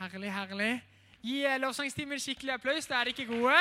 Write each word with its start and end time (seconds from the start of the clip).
Herlig, 0.00 0.32
herlig. 0.32 0.82
Gi 1.20 1.42
eh, 1.44 1.58
lovsangstimen 1.60 2.20
skikkelig 2.20 2.54
applaus. 2.54 2.86
Da 2.88 2.94
er 2.94 3.10
ikke 3.12 3.26
gode. 3.28 3.56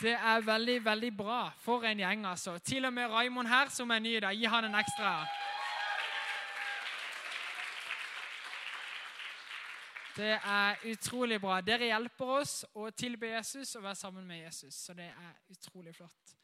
Det 0.00 0.12
er 0.12 0.40
veldig, 0.40 0.84
veldig 0.84 1.16
bra. 1.16 1.52
For 1.62 1.86
en 1.86 1.98
gjeng, 1.98 2.26
altså. 2.26 2.58
Til 2.58 2.84
og 2.84 2.92
med 2.92 3.06
Raimond 3.06 3.48
her, 3.48 3.68
som 3.70 3.90
er 3.90 3.98
ny 3.98 4.16
i 4.16 4.20
dag. 4.20 4.34
Gi 4.34 4.44
han 4.44 4.64
en 4.64 4.74
ekstra. 4.74 5.12
Det 10.16 10.34
er 10.42 10.90
utrolig 10.90 11.40
bra. 11.40 11.60
Dere 11.60 11.92
hjelper 11.92 12.34
oss 12.40 12.64
å 12.74 12.90
tilbe 12.90 13.30
Jesus 13.30 13.76
og 13.76 13.86
være 13.86 14.02
sammen 14.02 14.26
med 14.26 14.42
Jesus. 14.42 14.74
Så 14.74 14.98
det 14.98 15.06
er 15.06 15.32
utrolig 15.54 15.94
flott. 15.94 16.37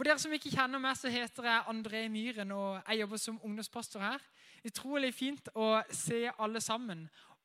For 0.00 0.08
dere 0.08 0.16
som 0.16 0.32
ikke 0.32 0.48
kjenner 0.48 0.80
meg, 0.80 0.96
så 0.96 1.10
heter 1.12 1.44
jeg 1.44 1.64
André 1.68 1.98
Myhren, 2.08 2.54
og 2.56 2.78
jeg 2.78 3.02
jobber 3.02 3.18
som 3.20 3.40
ungdomspastor 3.44 4.00
her. 4.00 4.22
Utrolig 4.64 5.10
fint 5.12 5.50
å 5.52 5.66
se 5.92 6.22
alle 6.40 6.62
sammen. 6.64 7.02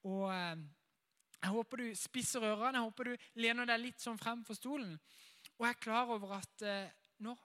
Og 0.07 0.29
eh, 0.31 0.61
jeg 1.41 1.51
håper 1.51 1.83
du 1.83 1.89
spisser 1.99 2.45
ørene, 2.47 2.77
jeg 2.77 2.85
håper 2.85 3.09
du 3.09 3.27
lener 3.43 3.67
deg 3.67 3.81
litt 3.81 3.99
sånn 3.99 4.15
frem 4.21 4.45
for 4.47 4.55
stolen. 4.55 4.93
Og 5.57 5.67
jeg 5.67 5.75
er 5.75 5.83
klar 5.83 6.15
over 6.15 6.37
at 6.37 6.63
eh, 6.63 6.95
nå 7.27 7.35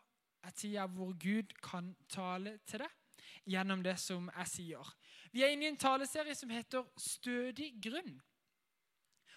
er 0.46 0.54
tida 0.62 0.86
hvor 0.94 1.18
Gud 1.18 1.58
kan 1.58 1.90
tale 2.06 2.60
til 2.70 2.84
deg 2.84 3.26
gjennom 3.50 3.82
det 3.82 3.96
som 3.98 4.30
jeg 4.30 4.52
sier. 4.52 4.94
Vi 5.34 5.42
er 5.42 5.56
inne 5.56 5.66
i 5.66 5.72
en 5.72 5.84
taleserie 5.88 6.38
som 6.38 6.54
heter 6.54 6.86
Stødig 6.94 7.72
grunn. 7.82 8.14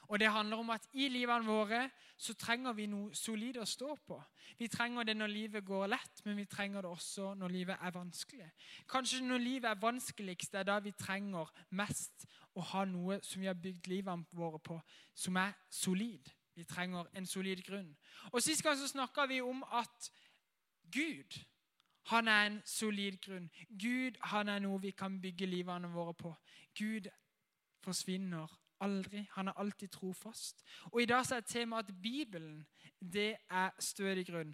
Og 0.07 0.19
det 0.19 0.31
handler 0.31 0.57
om 0.57 0.69
at 0.69 0.87
i 0.93 1.07
livene 1.07 1.45
våre 1.47 1.89
så 2.17 2.33
trenger 2.33 2.73
vi 2.73 2.85
noe 2.91 3.15
solid 3.15 3.57
å 3.57 3.65
stå 3.67 3.95
på. 4.07 4.19
Vi 4.59 4.67
trenger 4.67 5.07
det 5.07 5.15
når 5.17 5.31
livet 5.31 5.65
går 5.65 5.87
lett, 5.87 6.21
men 6.25 6.37
vi 6.37 6.45
trenger 6.45 6.83
det 6.83 6.91
også 6.91 7.33
når 7.39 7.53
livet 7.53 7.77
er 7.79 7.95
vanskelig. 7.95 8.49
Kanskje 8.89 9.23
når 9.23 9.43
livet 9.43 9.69
er 9.69 9.81
vanskeligst, 9.81 10.55
er 10.55 10.67
da 10.67 10.79
vi 10.83 10.91
trenger 10.91 11.51
mest 11.69 12.27
å 12.53 12.61
ha 12.73 12.83
noe 12.85 13.19
som 13.23 13.41
vi 13.41 13.49
har 13.49 13.57
bygd 13.57 13.87
livene 13.89 14.37
våre 14.37 14.59
på, 14.59 14.79
som 15.15 15.37
er 15.41 15.55
solid. 15.69 16.29
Vi 16.53 16.63
trenger 16.69 17.09
en 17.17 17.25
solid 17.25 17.63
grunn. 17.65 17.89
Og 18.31 18.43
Sist 18.43 18.63
gang 18.63 18.77
så 18.77 18.87
snakka 18.87 19.25
vi 19.25 19.41
om 19.41 19.63
at 19.71 20.11
Gud 20.91 21.39
han 22.11 22.27
er 22.27 22.45
en 22.45 22.61
solid 22.65 23.17
grunn. 23.23 23.49
Gud 23.69 24.19
han 24.29 24.49
er 24.51 24.59
noe 24.59 24.81
vi 24.81 24.91
kan 24.91 25.21
bygge 25.21 25.47
livene 25.47 25.87
våre 25.87 26.13
på. 26.13 26.33
Gud 26.75 27.07
forsvinner 27.83 28.51
aldri. 28.83 29.23
Han 29.37 29.47
er 29.49 29.59
alltid 29.59 29.93
trofast. 29.95 30.63
Og 30.91 31.01
I 31.01 31.07
dag 31.09 31.25
så 31.25 31.39
er 31.39 31.47
temaet 31.47 31.89
at 31.89 32.01
Bibelen 32.03 32.61
det 32.99 33.33
er 33.49 33.71
stødig 33.79 34.27
grunn. 34.27 34.53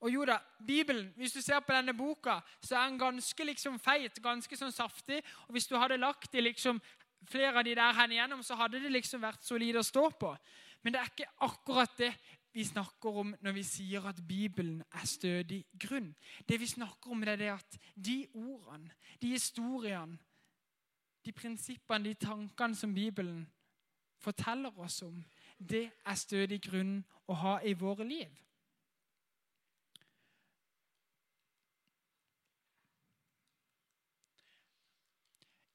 Og 0.00 0.10
jo 0.12 0.24
da, 0.24 0.38
Bibelen, 0.66 1.12
Hvis 1.16 1.32
du 1.32 1.40
ser 1.40 1.60
på 1.60 1.72
denne 1.72 1.94
boka, 1.94 2.40
så 2.62 2.76
er 2.76 2.88
den 2.88 2.98
ganske 2.98 3.44
liksom 3.44 3.78
feit, 3.78 4.22
ganske 4.22 4.56
sånn 4.56 4.72
saftig. 4.72 5.22
og 5.46 5.52
Hvis 5.52 5.66
du 5.66 5.76
hadde 5.76 5.96
lagt 5.96 6.34
i 6.34 6.40
liksom 6.40 6.80
flere 7.26 7.58
av 7.58 7.64
de 7.64 7.74
der 7.74 7.92
her 7.92 8.10
igjennom, 8.10 8.42
så 8.42 8.54
hadde 8.54 8.80
det 8.80 8.92
liksom 8.92 9.22
vært 9.22 9.44
solid 9.44 9.76
å 9.76 9.82
stå 9.82 10.10
på. 10.10 10.36
Men 10.82 10.92
det 10.92 11.00
er 11.00 11.10
ikke 11.10 11.32
akkurat 11.46 11.96
det 11.98 12.12
vi 12.52 12.64
snakker 12.64 13.20
om 13.22 13.34
når 13.42 13.52
vi 13.52 13.62
sier 13.66 14.06
at 14.08 14.20
Bibelen 14.28 14.80
er 14.92 15.06
stødig 15.06 15.64
grunn. 15.78 16.14
Det 16.48 16.60
vi 16.60 16.66
snakker 16.66 17.12
om, 17.12 17.20
det 17.20 17.34
er 17.34 17.42
det 17.42 17.50
at 17.52 17.78
de 17.94 18.26
ordene, 18.34 18.90
de 19.20 19.34
historiene, 19.34 20.18
de 21.28 21.32
prinsippene, 21.36 22.08
de 22.08 22.14
tankene 22.14 22.76
som 22.76 22.94
Bibelen 22.94 23.44
forteller 24.18 24.78
oss 24.80 25.02
om, 25.02 25.24
det 25.58 25.90
er 26.06 26.16
stødig 26.18 26.62
grunn 26.64 27.02
å 27.28 27.36
ha 27.42 27.58
i 27.66 27.74
våre 27.76 28.06
liv. 28.08 28.32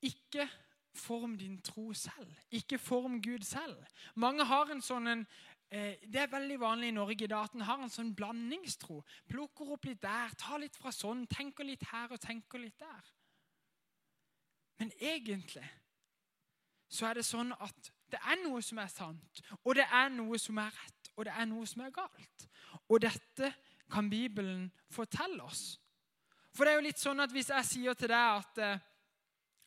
Ikke 0.03 0.49
form 0.97 1.37
din 1.39 1.61
tro 1.63 1.93
selv. 1.93 2.33
Ikke 2.51 2.77
form 2.81 3.21
Gud 3.21 3.45
selv. 3.47 3.77
Mange 4.15 4.43
har 4.43 4.71
en 4.71 4.81
sånn 4.81 5.07
en, 5.07 5.27
eh, 5.69 5.95
Det 6.01 6.15
er 6.15 6.27
veldig 6.27 6.59
vanlig 6.59 6.87
i 6.87 6.97
Norge 6.97 7.23
i 7.23 7.27
dag 7.27 7.43
at 7.43 7.55
en 7.55 7.61
har 7.61 7.79
en 7.79 7.89
sånn 7.89 8.15
blandingstro. 8.15 9.03
Plukker 9.29 9.71
opp 9.71 9.85
litt 9.85 10.01
der, 10.01 10.29
tar 10.37 10.59
litt 10.59 10.75
fra 10.75 10.91
sånn, 10.91 11.27
tenker 11.27 11.63
litt 11.63 11.83
her 11.83 12.11
og 12.11 12.19
tenker 12.19 12.59
litt 12.59 12.77
der. 12.79 13.03
Men 14.79 14.91
egentlig 14.99 15.65
så 16.93 17.09
er 17.09 17.17
det 17.17 17.25
sånn 17.25 17.53
at 17.57 17.91
det 18.13 18.19
er 18.21 18.37
noe 18.43 18.61
som 18.61 18.77
er 18.83 18.89
sant, 18.93 19.41
og 19.63 19.77
det 19.77 19.85
er 19.89 20.11
noe 20.13 20.37
som 20.41 20.59
er 20.61 20.73
rett, 20.73 21.09
og 21.17 21.25
det 21.25 21.33
er 21.33 21.47
noe 21.49 21.65
som 21.69 21.81
er 21.81 21.93
galt. 21.93 22.45
Og 22.89 23.01
dette 23.01 23.49
kan 23.89 24.09
Bibelen 24.09 24.67
fortelle 24.93 25.41
oss. 25.45 25.79
For 26.53 26.65
det 26.65 26.73
er 26.73 26.77
jo 26.77 26.85
litt 26.85 27.01
sånn 27.01 27.23
at 27.23 27.33
hvis 27.33 27.49
jeg 27.49 27.69
sier 27.69 27.97
til 27.97 28.11
deg 28.13 28.43
at 28.43 28.61
eh, 28.61 28.83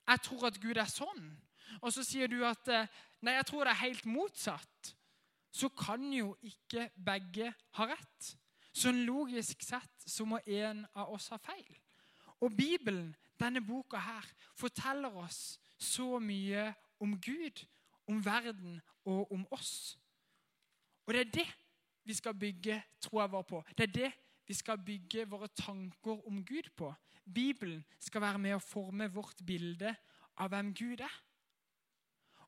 jeg 0.06 0.22
tror 0.28 0.46
at 0.46 0.60
Gud 0.62 0.78
er 0.78 0.90
sånn, 0.90 1.24
og 1.80 1.90
så 1.90 2.04
sier 2.06 2.30
du 2.30 2.38
at 2.46 2.70
eh, 2.70 2.86
nei, 3.26 3.34
jeg 3.40 3.48
tror 3.50 3.66
det 3.66 3.74
er 3.74 3.82
helt 3.82 4.06
motsatt, 4.06 4.92
så 5.50 5.70
kan 5.74 6.04
jo 6.12 6.34
ikke 6.46 6.90
begge 6.94 7.50
ha 7.78 7.88
rett. 7.90 8.32
Sånn 8.76 9.02
logisk 9.08 9.64
sett 9.64 10.06
så 10.06 10.26
må 10.28 10.38
en 10.44 10.84
av 10.94 11.14
oss 11.16 11.30
ha 11.32 11.40
feil. 11.42 11.78
Og 12.44 12.52
Bibelen 12.54 13.14
denne 13.40 13.60
boka 13.60 14.00
her 14.00 14.26
forteller 14.56 15.16
oss 15.16 15.58
så 15.78 16.18
mye 16.18 16.70
om 17.00 17.14
Gud, 17.20 17.64
om 18.08 18.24
verden 18.24 18.80
og 19.04 19.32
om 19.32 19.46
oss. 19.50 19.98
Og 21.06 21.14
det 21.14 21.20
er 21.20 21.32
det 21.42 21.48
vi 22.06 22.14
skal 22.14 22.34
bygge 22.34 22.80
troa 23.02 23.26
vår 23.26 23.42
på. 23.42 23.62
Det 23.76 23.88
er 23.88 23.92
det 23.92 24.12
vi 24.46 24.54
skal 24.54 24.78
bygge 24.78 25.26
våre 25.28 25.48
tanker 25.48 26.26
om 26.26 26.44
Gud 26.44 26.70
på. 26.76 26.92
Bibelen 27.34 27.84
skal 28.00 28.22
være 28.22 28.38
med 28.38 28.56
å 28.56 28.62
forme 28.62 29.08
vårt 29.10 29.42
bilde 29.46 29.94
av 30.38 30.50
hvem 30.52 30.72
Gud 30.74 31.02
er. 31.02 31.16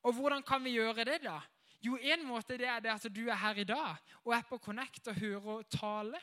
Og 0.07 0.15
hvordan 0.15 0.45
kan 0.47 0.63
vi 0.65 0.77
gjøre 0.77 1.05
det, 1.05 1.23
da? 1.25 1.41
Jo, 1.83 1.97
En 1.97 2.27
måte 2.27 2.59
det 2.59 2.67
er 2.67 2.81
det 2.81 2.91
at 2.91 3.07
du 3.15 3.29
er 3.29 3.39
her 3.39 3.59
i 3.59 3.65
dag 3.65 3.97
og 4.25 4.35
er 4.35 4.43
på 4.49 4.59
Connect 4.59 5.09
og 5.09 5.15
hører 5.15 5.63
tale. 5.63 6.21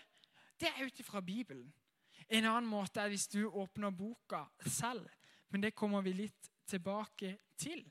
Det 0.60 0.68
er 0.68 0.86
ut 0.86 1.00
ifra 1.00 1.22
Bibelen. 1.22 1.74
En 2.30 2.48
annen 2.50 2.70
måte 2.70 3.02
er 3.02 3.12
hvis 3.14 3.28
du 3.30 3.46
åpner 3.46 3.94
boka 3.94 4.46
selv. 4.66 5.06
Men 5.54 5.62
det 5.62 5.76
kommer 5.78 6.02
vi 6.06 6.16
litt 6.26 6.50
tilbake 6.68 7.36
til. 7.62 7.84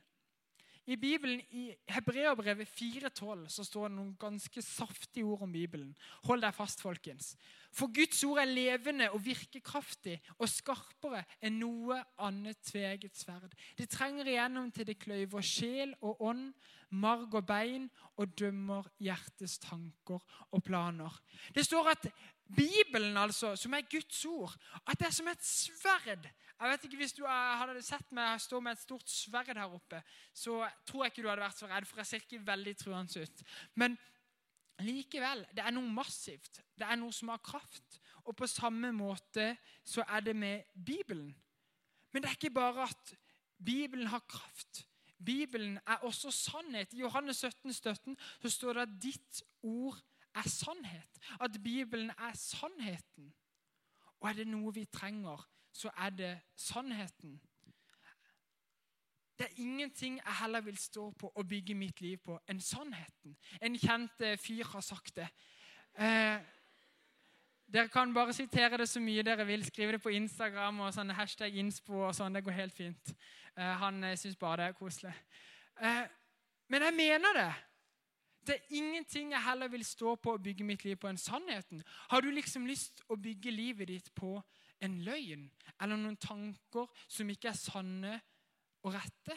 I 0.85 0.95
Bibelen, 1.01 1.39
i 1.49 1.71
Hebreabrevet 1.89 2.69
4,12 2.69 3.47
så 3.49 3.63
står 3.65 3.87
det 3.87 3.95
noen 3.95 4.11
ganske 4.21 4.61
saftige 4.61 5.25
ord 5.25 5.47
om 5.47 5.53
Bibelen. 5.53 5.95
Hold 6.27 6.43
deg 6.45 6.53
fast, 6.53 6.83
folkens. 6.85 7.31
For 7.75 7.91
Guds 7.91 8.23
ord 8.23 8.39
er 8.39 8.47
levende 8.47 9.09
og 9.11 9.19
virkekraftig 9.25 10.15
og 10.37 10.47
skarpere 10.47 11.25
enn 11.43 11.57
noe 11.59 11.97
annet 12.23 12.61
tveget 12.63 13.17
sverd. 13.19 13.51
Det 13.75 13.89
trenger 13.91 14.29
igjennom 14.31 14.69
til 14.71 14.87
det 14.87 14.95
kløyver 15.01 15.43
sjel 15.43 15.91
og 15.99 16.23
ånd, 16.23 16.45
marg 16.95 17.35
og 17.35 17.43
bein 17.49 17.89
og 18.15 18.31
dømmer 18.39 18.87
hjertets 19.03 19.57
tanker 19.59 20.23
og 20.51 20.63
planer. 20.63 21.19
Det 21.51 21.65
står 21.67 21.91
at 21.97 22.07
Bibelen, 22.45 23.17
altså, 23.17 23.55
som 23.57 23.73
er 23.73 23.87
Guds 23.89 24.25
ord, 24.29 24.53
at 24.85 24.99
det 24.99 25.07
er 25.07 25.13
som 25.17 25.27
et 25.27 25.45
sverd. 25.45 26.27
Jeg 26.59 26.71
vet 26.71 26.83
ikke 26.83 26.97
Hvis 26.97 27.13
du 27.13 27.25
hadde 27.27 27.81
sett 27.83 28.11
meg 28.15 28.39
stå 28.39 28.59
med 28.63 28.77
et 28.77 28.83
stort 28.85 29.09
sverd 29.09 29.57
her 29.57 29.73
oppe, 29.73 30.01
så 30.33 30.61
tror 30.85 31.03
jeg 31.03 31.11
ikke 31.11 31.25
du 31.25 31.29
hadde 31.29 31.43
vært 31.43 31.59
så 31.59 31.67
redd, 31.67 31.87
for 31.89 31.99
jeg 31.99 32.07
ser 32.07 32.23
ikke 32.23 32.45
veldig 32.47 32.75
truende 32.77 33.25
ut. 33.25 33.43
Men 33.75 33.97
likevel, 34.83 35.45
det 35.55 35.63
er 35.63 35.73
noe 35.75 35.87
massivt. 35.87 36.59
Det 36.75 36.87
er 36.87 36.97
noe 36.99 37.13
som 37.15 37.31
har 37.31 37.43
kraft. 37.43 37.99
Og 38.25 38.35
på 38.35 38.47
samme 38.49 38.91
måte 38.95 39.53
så 39.85 40.03
er 40.07 40.25
det 40.25 40.35
med 40.35 40.63
Bibelen. 40.73 41.35
Men 42.11 42.23
det 42.23 42.29
er 42.29 42.37
ikke 42.39 42.55
bare 42.55 42.89
at 42.89 43.15
Bibelen 43.65 44.07
har 44.07 44.23
kraft. 44.27 44.85
Bibelen 45.25 45.79
er 45.87 46.03
også 46.03 46.31
sannhet. 46.31 46.93
I 46.93 46.99
Johannes 46.99 47.37
17, 47.37 47.73
17 47.73 48.17
så 48.41 48.49
står 48.49 48.73
det 48.73 48.81
at 48.81 49.01
ditt 49.03 49.41
ord 49.63 50.01
er 50.35 50.49
sannhet. 50.49 51.19
At 51.39 51.63
Bibelen 51.63 52.09
er 52.09 52.33
sannheten. 52.33 53.33
Og 54.19 54.29
er 54.29 54.33
det 54.33 54.47
noe 54.47 54.73
vi 54.73 54.85
trenger, 54.85 55.43
så 55.73 55.91
er 55.97 56.09
det 56.09 56.33
sannheten. 56.55 57.39
Det 59.37 59.45
er 59.45 59.61
ingenting 59.61 60.19
jeg 60.25 60.35
heller 60.39 60.61
vil 60.61 60.77
stå 60.77 61.09
på 61.11 61.27
og 61.35 61.47
bygge 61.47 61.75
mitt 61.75 62.01
liv 62.01 62.17
på 62.23 62.37
enn 62.47 62.61
sannheten. 62.61 63.35
En 63.61 63.75
kjent 63.77 64.21
eh, 64.23 64.37
fyr 64.39 64.63
har 64.71 64.81
sagt 64.81 65.15
det. 65.15 65.27
Eh, 65.99 66.39
dere 67.67 67.89
kan 67.91 68.13
bare 68.13 68.33
sitere 68.33 68.77
det 68.77 68.87
så 68.89 68.99
mye 68.99 69.23
dere 69.23 69.45
vil. 69.45 69.65
Skrive 69.65 69.91
det 69.97 70.01
på 70.01 70.13
Instagram 70.15 70.79
og 70.85 70.93
sånne 70.93 71.17
hashtag 71.17 71.57
innspo 71.57 72.05
og 72.07 72.15
sånn, 72.15 72.33
Det 72.33 72.43
går 72.43 72.51
helt 72.51 72.73
fint. 72.73 73.15
Eh, 73.57 73.75
han 73.81 74.03
eh, 74.03 74.17
syns 74.17 74.37
bare 74.39 74.57
det 74.57 74.67
er 74.69 74.77
koselig. 74.79 75.13
Eh, 75.81 76.03
men 76.69 76.81
jeg 76.81 76.93
mener 76.93 77.33
det. 77.33 77.53
Det 78.45 78.55
er 78.55 78.77
ingenting 78.77 79.31
jeg 79.31 79.43
heller 79.43 79.67
vil 79.67 79.85
stå 79.85 80.15
på 80.15 80.33
og 80.37 80.43
bygge 80.43 80.63
mitt 80.63 80.83
liv 80.85 80.95
på 80.95 81.09
enn 81.09 81.17
sannheten. 81.17 81.83
Har 82.09 82.21
du 82.21 82.29
liksom 82.31 82.67
lyst 82.69 83.01
å 83.09 83.17
bygge 83.17 83.51
livet 83.51 83.87
ditt 83.87 84.11
på 84.15 84.37
en 84.79 84.99
løgn 85.03 85.49
eller 85.81 85.97
noen 85.97 86.17
tanker 86.17 86.87
som 87.07 87.29
ikke 87.29 87.49
er 87.49 87.57
sanne 87.57 88.19
og 88.85 88.93
rette? 88.93 89.35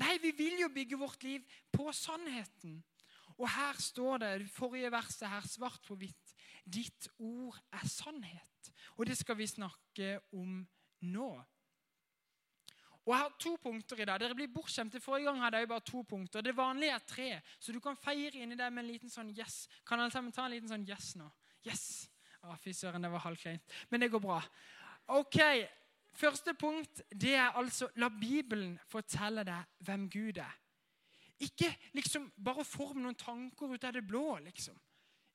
Nei, 0.00 0.14
vi 0.22 0.30
vil 0.38 0.62
jo 0.62 0.70
bygge 0.72 0.98
vårt 1.00 1.22
liv 1.26 1.44
på 1.74 1.90
sannheten. 1.92 2.78
Og 3.40 3.48
her 3.50 3.78
står 3.80 4.20
det, 4.22 4.32
det 4.42 4.52
forrige 4.52 4.90
verset 4.92 5.28
her, 5.28 5.46
svart 5.48 5.82
på 5.86 5.96
hvitt, 5.98 6.34
ditt 6.64 7.08
ord 7.18 7.56
er 7.74 7.86
sannhet. 7.88 8.70
Og 8.98 9.08
det 9.08 9.16
skal 9.18 9.38
vi 9.38 9.48
snakke 9.48 10.18
om 10.36 10.60
nå. 11.08 11.30
Og 13.06 13.14
Jeg 13.14 13.22
har 13.24 13.36
to 13.40 13.56
punkter 13.62 14.02
i 14.02 14.04
dag. 14.04 14.20
Dere 14.20 14.36
blir 14.36 14.50
bortskjemte. 14.52 15.00
Forrige 15.00 15.30
gang 15.30 15.40
hadde 15.40 15.62
jeg 15.62 15.68
bare 15.70 15.82
to 15.88 16.02
punkter. 16.06 16.44
Det 16.44 16.56
vanlige 16.56 16.94
er 16.94 17.06
tre, 17.08 17.30
så 17.58 17.72
du 17.72 17.80
kan 17.80 17.96
feire 17.96 18.38
inni 18.38 18.58
det 18.58 18.68
med 18.70 18.84
en 18.84 18.92
liten 18.92 19.10
sånn 19.10 19.32
yes. 19.32 19.64
Kan 19.88 19.98
alle 19.98 20.12
sammen 20.12 20.34
ta 20.36 20.44
en 20.44 20.54
liten 20.54 20.70
sånn 20.70 20.86
yes 20.86 21.14
nå? 21.18 21.26
Yes! 21.66 21.86
Å, 22.44 22.54
Fy 22.60 22.72
søren, 22.76 23.02
det 23.02 23.10
var 23.12 23.24
halvkleint. 23.24 23.64
Men 23.90 24.04
det 24.04 24.10
går 24.12 24.22
bra. 24.22 24.38
Ok, 25.16 25.40
Første 26.20 26.52
punkt 26.54 27.00
det 27.16 27.34
er 27.34 27.56
altså 27.56 27.88
la 27.96 28.10
Bibelen 28.12 28.74
fortelle 28.90 29.44
deg 29.46 29.86
hvem 29.86 30.08
Gud 30.12 30.40
er. 30.42 30.56
Ikke 31.40 31.70
liksom 31.96 32.26
bare 32.36 32.64
form 32.68 33.00
noen 33.00 33.16
tanker 33.16 33.72
ut 33.72 33.84
av 33.84 33.94
det 33.96 34.02
blå. 34.06 34.36
liksom. 34.44 34.76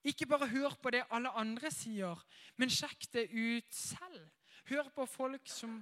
Ikke 0.06 0.28
bare 0.30 0.46
hør 0.46 0.76
på 0.82 0.92
det 0.94 1.02
alle 1.10 1.32
andre 1.34 1.70
sier, 1.74 2.20
men 2.56 2.70
sjekk 2.70 3.08
det 3.12 3.24
ut 3.32 3.74
selv. 3.74 4.28
Hør 4.70 4.90
på 4.94 5.06
folk 5.10 5.50
som 5.50 5.80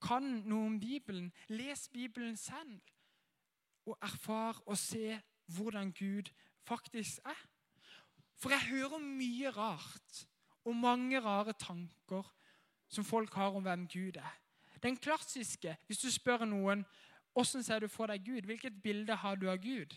kan 0.00 0.24
noe 0.48 0.70
om 0.70 0.80
Bibelen. 0.80 1.28
Les 1.48 1.88
Bibelen 1.92 2.36
selv. 2.36 2.80
Og 3.84 3.98
erfar 4.02 4.62
og 4.64 4.78
se 4.78 5.20
hvordan 5.52 5.92
Gud 5.92 6.32
faktisk 6.64 7.20
er. 7.28 7.44
For 8.40 8.50
jeg 8.56 8.68
hører 8.70 9.04
mye 9.04 9.52
rart 9.52 10.24
og 10.64 10.76
mange 10.76 11.20
rare 11.20 11.52
tanker 11.52 12.24
som 12.88 13.04
folk 13.04 13.34
har 13.34 13.52
om 13.52 13.62
hvem 13.62 13.86
Gud 13.92 14.16
er. 14.16 14.45
Den 14.86 14.96
klassiske, 15.02 15.72
hvis 15.86 15.98
du 15.98 16.10
spør 16.14 16.44
noen 16.46 16.84
hvordan 17.34 17.64
ser 17.66 17.82
du 17.82 17.88
for 17.90 18.08
deg 18.08 18.22
Gud, 18.24 18.46
hvilket 18.46 18.76
bilde 18.82 19.16
har 19.18 19.36
du 19.36 19.48
av 19.50 19.58
Gud? 19.60 19.92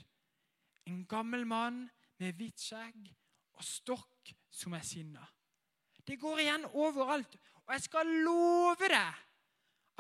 En 0.90 1.04
gammel 1.08 1.46
mann 1.48 1.84
med 2.20 2.34
hvitt 2.36 2.60
skjegg 2.60 3.12
og 3.54 3.64
stokk 3.64 4.34
som 4.50 4.74
er 4.74 4.84
sinna. 4.84 5.24
Det 6.08 6.18
går 6.20 6.42
igjen 6.42 6.66
overalt. 6.74 7.38
Og 7.68 7.76
jeg 7.76 7.86
skal 7.86 8.10
love 8.26 8.90
deg 8.90 9.22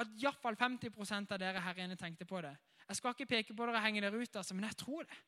at 0.02 0.16
iallfall 0.24 0.58
50% 0.58 1.36
av 1.36 1.40
dere 1.40 1.62
her 1.64 1.84
inne 1.84 1.98
tenkte 2.00 2.26
på 2.26 2.42
det. 2.42 2.56
Jeg 2.90 2.98
skal 2.98 3.14
ikke 3.14 3.30
peke 3.30 3.54
på 3.54 3.68
dere 3.68 3.78
og 3.78 3.86
henge 3.86 4.02
dere 4.02 4.18
ut, 4.18 4.36
altså, 4.42 4.58
men 4.58 4.66
jeg 4.66 4.80
tror 4.82 5.06
det. 5.06 5.20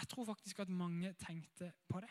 Jeg 0.00 0.10
tror 0.10 0.26
faktisk 0.32 0.64
at 0.64 0.74
mange 0.82 1.12
tenkte 1.22 1.70
på 1.88 2.02
det. 2.02 2.10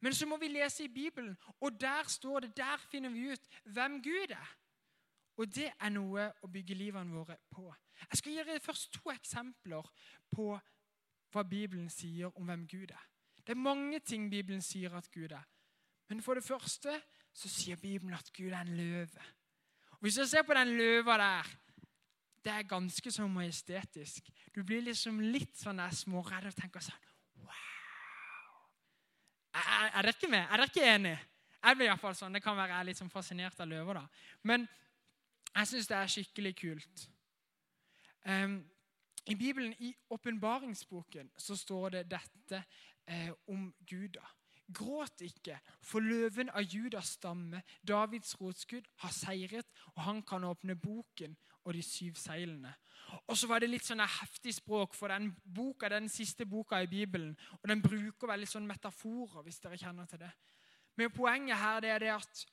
Men 0.00 0.16
så 0.16 0.26
må 0.26 0.40
vi 0.40 0.48
lese 0.48 0.86
i 0.86 0.88
Bibelen, 0.88 1.36
og 1.60 1.76
der 1.80 2.08
står 2.08 2.46
det, 2.46 2.56
der 2.56 2.80
finner 2.90 3.12
vi 3.12 3.28
ut 3.34 3.48
hvem 3.64 4.00
Gud 4.02 4.32
er. 4.32 4.56
Og 5.40 5.48
det 5.48 5.70
er 5.72 5.92
noe 5.94 6.26
å 6.44 6.50
bygge 6.52 6.76
livene 6.76 7.16
våre 7.16 7.38
på. 7.48 7.64
Jeg 8.02 8.20
skal 8.20 8.34
gi 8.34 8.42
dere 8.42 8.60
først 8.60 8.92
to 8.98 9.12
eksempler 9.12 9.86
på 10.32 10.50
hva 11.30 11.44
Bibelen 11.48 11.88
sier 11.92 12.34
om 12.36 12.44
hvem 12.48 12.66
Gud 12.68 12.92
er. 12.92 13.06
Det 13.40 13.54
er 13.54 13.62
mange 13.62 14.02
ting 14.04 14.28
Bibelen 14.30 14.60
sier 14.62 14.92
at 14.98 15.08
Gud 15.14 15.32
er. 15.32 15.46
Men 16.10 16.20
for 16.22 16.36
det 16.36 16.44
første 16.44 16.92
så 17.32 17.48
sier 17.48 17.80
Bibelen 17.80 18.14
at 18.18 18.28
Gud 18.36 18.50
er 18.50 18.60
en 18.60 18.76
løve. 18.76 19.24
Og 19.96 20.04
Hvis 20.04 20.20
du 20.20 20.26
ser 20.26 20.44
på 20.44 20.54
den 20.54 20.76
løva 20.76 21.16
der 21.18 21.56
Det 22.44 22.52
er 22.52 22.62
ganske 22.62 23.10
så 23.10 23.26
majestetisk. 23.28 24.30
Du 24.54 24.62
blir 24.64 24.80
liksom 24.80 25.20
litt 25.20 25.58
sånn 25.60 25.80
småredd 25.92 26.46
og 26.48 26.54
tenker 26.56 26.80
sånn 26.80 27.10
er, 29.54 29.90
er 29.98 30.06
dere 30.08 30.30
med? 30.30 30.46
Er 30.46 30.56
dere 30.56 30.70
ikke 30.70 30.86
enige? 30.94 31.18
Jeg 31.60 31.76
blir 31.76 31.90
iallfall 31.90 32.14
sånn. 32.16 32.32
Det 32.32 32.42
kan 32.42 32.56
være 32.56 32.72
jeg 32.72 32.80
er 32.80 32.88
litt 32.88 33.00
sånn 33.00 33.12
fascinert 33.12 33.60
av 33.60 33.68
løver. 33.68 34.00
da. 34.00 34.04
Men 34.48 34.66
jeg 35.56 35.68
syns 35.68 35.88
det 35.90 35.96
er 35.96 36.12
skikkelig 36.14 36.54
kult. 36.60 37.06
Um, 38.26 38.60
I 39.26 39.34
Bibelen, 39.34 39.74
i 39.78 39.94
åpenbaringsboken, 40.10 41.30
så 41.38 41.56
står 41.56 41.88
det 41.88 42.04
dette 42.10 42.62
eh, 43.06 43.30
om 43.48 43.74
Guda. 43.86 44.24
Gråt 44.74 45.20
ikke, 45.20 45.58
for 45.82 46.00
løven 46.00 46.50
av 46.54 46.62
Judas 46.62 47.16
stamme, 47.18 47.62
Davids 47.88 48.36
rotskudd, 48.40 48.86
har 49.02 49.12
seiret, 49.12 49.66
og 49.94 50.02
han 50.02 50.22
kan 50.22 50.44
åpne 50.44 50.76
boken 50.78 51.36
og 51.64 51.74
de 51.74 51.82
syv 51.82 52.14
seilene. 52.16 52.72
Og 53.26 53.36
så 53.36 53.48
var 53.50 53.60
det 53.60 53.70
litt 53.70 53.84
sånn 53.84 54.00
heftig 54.00 54.54
språk, 54.56 54.94
for 54.94 55.12
den 55.12 55.32
boka 55.44 55.90
den 55.90 56.08
siste 56.08 56.46
boka 56.46 56.80
i 56.82 56.88
Bibelen. 56.90 57.34
Og 57.60 57.68
den 57.68 57.82
bruker 57.82 58.30
veldig 58.30 58.48
sånn 58.48 58.68
metaforer, 58.68 59.42
hvis 59.44 59.60
dere 59.60 59.78
kjenner 59.80 60.08
til 60.08 60.22
det. 60.22 60.30
Men 60.96 61.12
poenget 61.14 61.58
her 61.58 61.82
det 61.82 61.92
er 61.94 62.04
det 62.04 62.14
at 62.14 62.46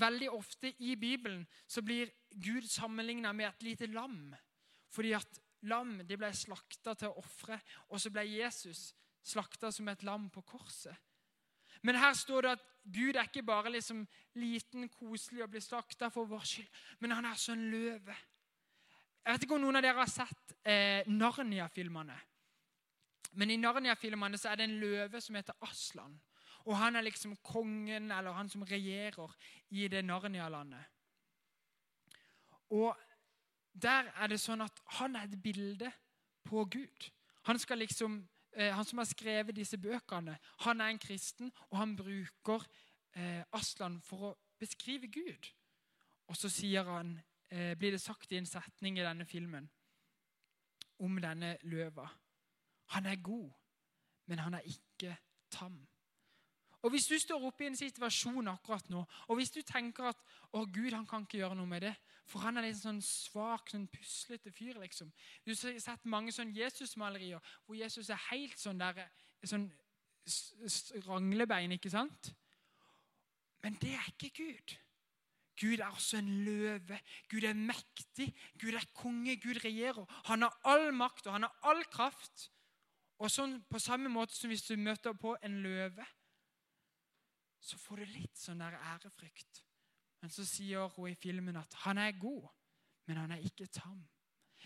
veldig 0.00 0.30
ofte 0.32 0.72
i 0.78 0.94
Bibelen 0.96 1.44
så 1.66 1.82
blir 1.82 2.12
Gud 2.30 2.66
sammenligna 2.70 3.32
med 3.32 3.48
et 3.48 3.62
lite 3.62 3.86
lam. 3.86 4.34
Fordi 4.90 5.12
at 5.16 5.40
lam 5.68 5.98
de 6.06 6.18
ble 6.18 6.30
slakta 6.34 6.94
til 6.98 7.14
ofre, 7.20 7.58
og 7.88 8.00
så 8.00 8.12
ble 8.12 8.24
Jesus 8.28 8.92
slakta 9.24 9.70
som 9.72 9.88
et 9.88 10.04
lam 10.04 10.28
på 10.30 10.42
korset. 10.46 10.94
Men 11.84 11.98
her 12.00 12.14
står 12.16 12.46
det 12.46 12.52
at 12.56 12.68
Gud 12.84 13.16
er 13.16 13.26
ikke 13.28 13.42
bare 13.44 13.72
liksom 13.72 14.04
liten, 14.40 14.88
koselig 14.88 15.42
og 15.44 15.50
blir 15.52 15.64
slakta 15.64 16.10
for 16.12 16.28
vår 16.28 16.44
skyld, 16.48 16.68
men 17.00 17.16
han 17.16 17.24
er 17.28 17.40
som 17.40 17.58
en 17.58 17.70
løve. 17.72 18.16
Jeg 19.24 19.32
vet 19.32 19.46
ikke 19.46 19.56
om 19.56 19.64
noen 19.64 19.80
av 19.80 19.84
dere 19.84 20.02
har 20.02 20.10
sett 20.12 20.54
eh, 20.68 21.06
Narnia-filmene. 21.08 22.16
Men 23.40 23.50
i 23.50 23.56
Narnia-filmene 23.56 24.38
så 24.38 24.50
er 24.50 24.60
det 24.60 24.68
en 24.68 24.78
løve 24.82 25.20
som 25.24 25.36
heter 25.38 25.56
Aslan. 25.64 26.12
Og 26.64 26.76
han 26.78 26.96
er 26.96 27.04
liksom 27.04 27.36
kongen, 27.44 28.10
eller 28.10 28.32
han 28.32 28.48
som 28.48 28.62
regjerer 28.62 29.34
i 29.70 29.88
det 29.88 30.04
Narnia-landet. 30.04 30.84
Og 32.70 32.96
der 33.74 34.08
er 34.14 34.30
det 34.30 34.40
sånn 34.40 34.64
at 34.64 34.80
han 34.98 35.16
er 35.16 35.28
et 35.28 35.42
bilde 35.42 35.90
på 36.44 36.64
Gud. 36.64 37.10
Han, 37.44 37.58
liksom, 37.78 38.28
eh, 38.56 38.72
han 38.74 38.84
som 38.84 38.98
har 38.98 39.08
skrevet 39.10 39.56
disse 39.56 39.78
bøkene, 39.78 40.38
han 40.64 40.80
er 40.80 40.92
en 40.92 40.98
kristen, 40.98 41.52
og 41.70 41.78
han 41.78 41.96
bruker 41.96 42.64
eh, 43.12 43.42
Aslan 43.52 44.00
for 44.02 44.30
å 44.30 44.34
beskrive 44.58 45.10
Gud. 45.12 45.50
Og 46.28 46.36
så 46.36 46.48
sier 46.48 46.88
han 46.88 47.18
eh, 47.50 47.74
blir 47.76 47.92
det 47.92 48.00
sagt 48.00 48.32
i 48.32 48.40
en 48.40 48.48
setning 48.48 48.98
i 48.98 49.04
denne 49.04 49.26
filmen 49.28 49.68
om 51.04 51.18
denne 51.20 51.56
løva. 51.68 52.06
Han 52.94 53.06
er 53.10 53.20
god, 53.22 53.50
men 54.30 54.38
han 54.38 54.54
er 54.54 54.68
ikke 54.70 55.16
tam. 55.50 55.82
Og 56.84 56.90
Hvis 56.92 57.06
du 57.08 57.14
står 57.18 57.44
oppe 57.48 57.64
i 57.64 57.70
en 57.70 57.76
situasjon 57.76 58.48
akkurat 58.52 58.90
nå, 58.92 59.04
og 59.28 59.38
hvis 59.38 59.54
du 59.54 59.62
tenker 59.64 60.10
at 60.10 60.18
å 60.52 60.66
Gud 60.68 60.92
han 60.92 61.06
kan 61.08 61.24
ikke 61.24 61.38
gjøre 61.38 61.56
noe 61.56 61.70
med 61.70 61.80
det, 61.86 61.94
for 62.28 62.44
han 62.44 62.60
er 62.60 62.66
litt 62.66 62.76
sånn 62.76 63.00
svak, 63.04 63.70
sånn 63.72 63.86
puslete 63.92 64.52
fyr 64.52 64.76
liksom. 64.82 65.08
Du 65.44 65.52
har 65.52 65.78
sett 65.80 66.04
mange 66.04 66.32
sånn 66.32 66.52
Jesus-malerier 66.52 67.40
hvor 67.64 67.78
Jesus 67.78 68.10
er 68.12 68.20
helt 68.28 68.60
sånn 68.60 68.80
der, 68.80 69.00
sånn 69.44 69.70
ranglebein, 71.06 71.72
ikke 71.76 71.92
sant? 71.92 72.32
Men 73.64 73.76
det 73.80 73.94
er 73.96 74.08
ikke 74.12 74.32
Gud. 74.36 74.74
Gud 75.60 75.78
er 75.78 75.88
også 75.88 76.18
en 76.18 76.28
løve. 76.44 76.98
Gud 77.30 77.46
er 77.48 77.54
mektig. 77.56 78.28
Gud 78.60 78.74
er 78.74 78.84
konge. 78.92 79.36
Gud 79.40 79.60
regjerer. 79.64 80.04
Han 80.28 80.42
har 80.44 80.58
all 80.68 80.90
makt 80.92 81.28
og 81.28 81.36
han 81.36 81.46
har 81.46 81.70
all 81.70 81.84
kraft. 81.92 82.50
Og 83.22 83.30
sånn 83.30 83.60
På 83.70 83.80
samme 83.80 84.10
måte 84.12 84.34
som 84.36 84.52
hvis 84.52 84.66
du 84.66 84.76
møter 84.76 85.14
på 85.16 85.36
en 85.40 85.62
løve, 85.62 86.04
så 87.64 87.78
får 87.80 88.02
du 88.02 88.12
litt 88.12 88.36
sånn 88.36 88.60
der 88.60 88.76
ærefrykt. 88.76 89.62
Men 90.20 90.32
så 90.32 90.44
sier 90.48 90.88
hun 90.96 91.10
i 91.10 91.16
filmen 91.16 91.56
at 91.56 91.74
han 91.84 92.00
er 92.00 92.16
god, 92.20 92.48
men 93.08 93.22
han 93.22 93.32
er 93.32 93.44
ikke 93.44 93.66
tam. 93.72 94.02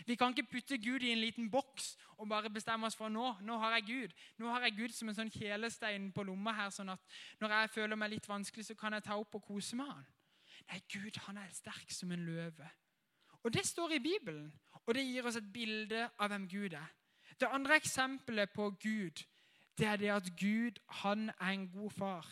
Vi 0.07 0.15
kan 0.15 0.31
ikke 0.31 0.51
putte 0.53 0.79
Gud 0.79 1.03
i 1.03 1.11
en 1.11 1.19
liten 1.19 1.49
boks 1.51 1.97
og 2.19 2.29
bare 2.31 2.51
bestemme 2.51 2.87
oss 2.87 2.95
for 2.95 3.11
nå 3.11 3.33
nå 3.43 3.57
har 3.59 3.79
jeg 3.79 3.87
Gud. 3.89 4.15
Nå 4.39 4.51
har 4.53 4.67
jeg 4.67 4.77
Gud 4.77 4.95
som 4.95 5.11
en 5.11 5.17
sånn 5.17 5.33
kjelestein 5.35 6.13
på 6.15 6.23
lomma 6.27 6.55
her, 6.55 6.71
sånn 6.75 6.93
at 6.95 7.19
når 7.41 7.55
jeg 7.55 7.73
føler 7.75 7.99
meg 7.99 8.13
litt 8.13 8.29
vanskelig, 8.29 8.69
så 8.69 8.77
kan 8.79 8.95
jeg 8.95 9.07
ta 9.09 9.19
opp 9.19 9.35
og 9.35 9.47
kose 9.49 9.79
med 9.79 9.91
han. 9.91 10.07
Nei, 10.69 10.79
Gud 10.93 11.19
han 11.27 11.41
er 11.43 11.51
sterk 11.55 11.91
som 11.95 12.13
en 12.15 12.27
løve. 12.27 12.69
Og 13.43 13.53
Det 13.55 13.67
står 13.67 13.97
i 13.97 14.03
Bibelen, 14.03 14.53
og 14.85 14.95
det 14.95 15.07
gir 15.07 15.27
oss 15.27 15.39
et 15.39 15.53
bilde 15.53 16.09
av 16.19 16.31
hvem 16.31 16.47
Gud 16.51 16.75
er. 16.75 16.95
Det 17.39 17.51
andre 17.51 17.79
eksempelet 17.79 18.51
på 18.55 18.71
Gud 18.83 19.23
det 19.79 19.87
er 19.87 19.97
det 19.97 20.11
at 20.11 20.31
Gud 20.35 20.79
han 21.03 21.31
er 21.31 21.53
en 21.55 21.69
god 21.71 21.91
far. 21.91 22.27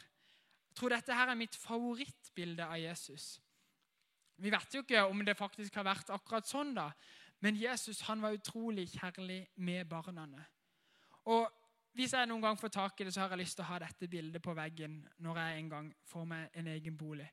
Jeg 0.76 0.82
tror 0.82 0.92
dette 0.92 1.14
her 1.16 1.30
er 1.32 1.38
mitt 1.40 1.54
favorittbilde 1.56 2.64
av 2.68 2.76
Jesus. 2.76 3.38
Vi 4.36 4.50
vet 4.52 4.74
jo 4.74 4.82
ikke 4.84 5.06
om 5.08 5.22
det 5.24 5.32
faktisk 5.38 5.78
har 5.80 5.86
vært 5.88 6.10
akkurat 6.12 6.44
sånn, 6.44 6.74
da, 6.76 6.90
men 7.40 7.56
Jesus 7.56 8.02
han 8.04 8.20
var 8.20 8.36
utrolig 8.36 8.84
kjærlig 8.92 9.38
med 9.56 9.88
barna. 9.88 10.26
Og 11.32 11.48
Hvis 11.96 12.12
jeg 12.12 12.28
noen 12.28 12.42
gang 12.44 12.58
får 12.60 12.68
tak 12.68 13.00
i 13.00 13.04
det, 13.08 13.14
så 13.14 13.22
har 13.22 13.32
jeg 13.32 13.40
lyst 13.40 13.56
til 13.56 13.64
å 13.64 13.70
ha 13.70 13.78
dette 13.80 14.08
bildet 14.12 14.42
på 14.44 14.52
veggen 14.52 14.98
når 15.24 15.38
jeg 15.40 15.60
en 15.62 15.70
gang 15.70 15.86
får 16.04 16.26
meg 16.28 16.58
en 16.60 16.66
egen 16.68 16.98
bolig. 17.00 17.30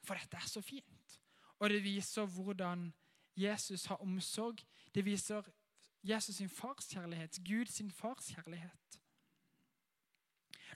For 0.00 0.16
dette 0.16 0.40
er 0.40 0.48
så 0.48 0.62
fint. 0.64 1.18
Og 1.60 1.68
det 1.68 1.82
viser 1.84 2.24
hvordan 2.24 2.86
Jesus 3.36 3.84
har 3.92 4.00
omsorg. 4.00 4.64
Det 4.94 5.04
viser 5.04 5.44
Jesus 6.00 6.40
sin 6.40 6.48
farskjærlighet, 6.48 7.42
Gud 7.44 7.68
sin 7.68 7.90
farskjærlighet. 7.92 8.97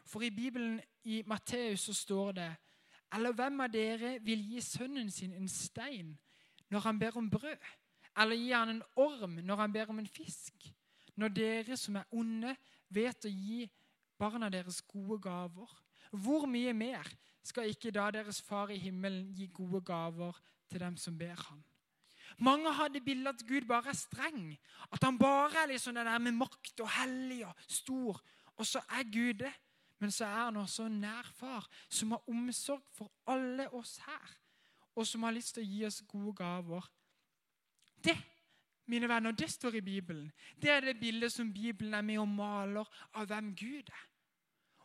For 0.04 0.22
i 0.22 0.30
Bibelen 0.30 0.80
i 1.04 1.22
Matteus 1.26 1.80
så 1.80 1.94
står 1.94 2.32
det 2.32 2.50
Eller 3.14 3.32
hvem 3.32 3.60
av 3.60 3.72
dere 3.72 4.16
vil 4.24 4.42
gi 4.52 4.60
sønnen 4.60 5.10
sin 5.10 5.34
en 5.36 5.48
stein 5.48 6.18
når 6.72 6.80
han 6.80 6.98
ber 6.98 7.16
om 7.16 7.30
brød? 7.30 7.64
Eller 8.16 8.36
gi 8.36 8.50
han 8.52 8.68
en 8.68 8.82
orm 8.96 9.38
når 9.44 9.56
han 9.56 9.72
ber 9.72 9.90
om 9.90 9.98
en 9.98 10.08
fisk? 10.08 10.68
Når 11.16 11.28
dere 11.28 11.76
som 11.76 11.96
er 11.96 12.08
onde, 12.10 12.54
vet 12.88 13.24
å 13.24 13.28
gi 13.28 13.66
barna 14.18 14.48
deres 14.52 14.80
gode 14.88 15.18
gaver, 15.20 15.68
hvor 16.12 16.46
mye 16.48 16.72
mer 16.72 17.08
skal 17.44 17.68
ikke 17.68 17.92
da 17.92 18.10
deres 18.14 18.40
far 18.44 18.70
i 18.72 18.80
himmelen 18.80 19.32
gi 19.36 19.48
gode 19.52 19.82
gaver 19.84 20.38
til 20.70 20.80
dem 20.80 20.96
som 20.96 21.18
ber 21.18 21.36
ham? 21.50 21.60
Mange 22.38 22.72
har 22.72 22.88
det 22.88 23.04
bildet 23.04 23.34
at 23.34 23.44
Gud 23.48 23.66
bare 23.68 23.92
er 23.92 23.98
streng. 23.98 24.58
At 24.92 25.04
han 25.04 25.18
bare 25.18 25.62
er 25.62 25.72
liksom 25.72 25.94
det 25.94 26.06
der 26.06 26.18
med 26.18 26.32
makt 26.32 26.80
og 26.80 26.88
hellig 26.90 27.46
og 27.46 27.54
stor. 27.68 28.22
Og 28.56 28.66
så 28.66 28.80
er 28.88 29.04
Gud 29.12 29.34
det. 29.44 29.52
Men 30.02 30.10
så 30.10 30.26
er 30.26 30.44
han 30.48 30.56
også 30.58 30.88
nær 30.90 31.28
far, 31.38 31.68
som 31.88 32.10
har 32.10 32.28
omsorg 32.30 32.82
for 32.90 33.12
alle 33.30 33.68
oss 33.70 34.00
her. 34.02 34.36
Og 34.98 35.06
som 35.06 35.22
har 35.22 35.34
lyst 35.36 35.54
til 35.54 35.62
å 35.62 35.68
gi 35.70 35.84
oss 35.86 36.02
gode 36.10 36.34
gaver. 36.42 36.88
Det 38.02 38.18
mine 38.90 39.08
venner, 39.08 39.30
det 39.30 39.50
står 39.50 39.78
i 39.78 39.80
Bibelen. 39.80 40.32
Det 40.62 40.70
er 40.70 40.80
det 40.80 40.98
bildet 41.00 41.32
som 41.32 41.52
Bibelen 41.52 41.94
er 41.94 42.02
med 42.02 42.18
og 42.18 42.28
maler 42.28 42.88
av 43.14 43.30
hvem 43.30 43.54
Gud 43.56 43.88
er. 43.88 44.08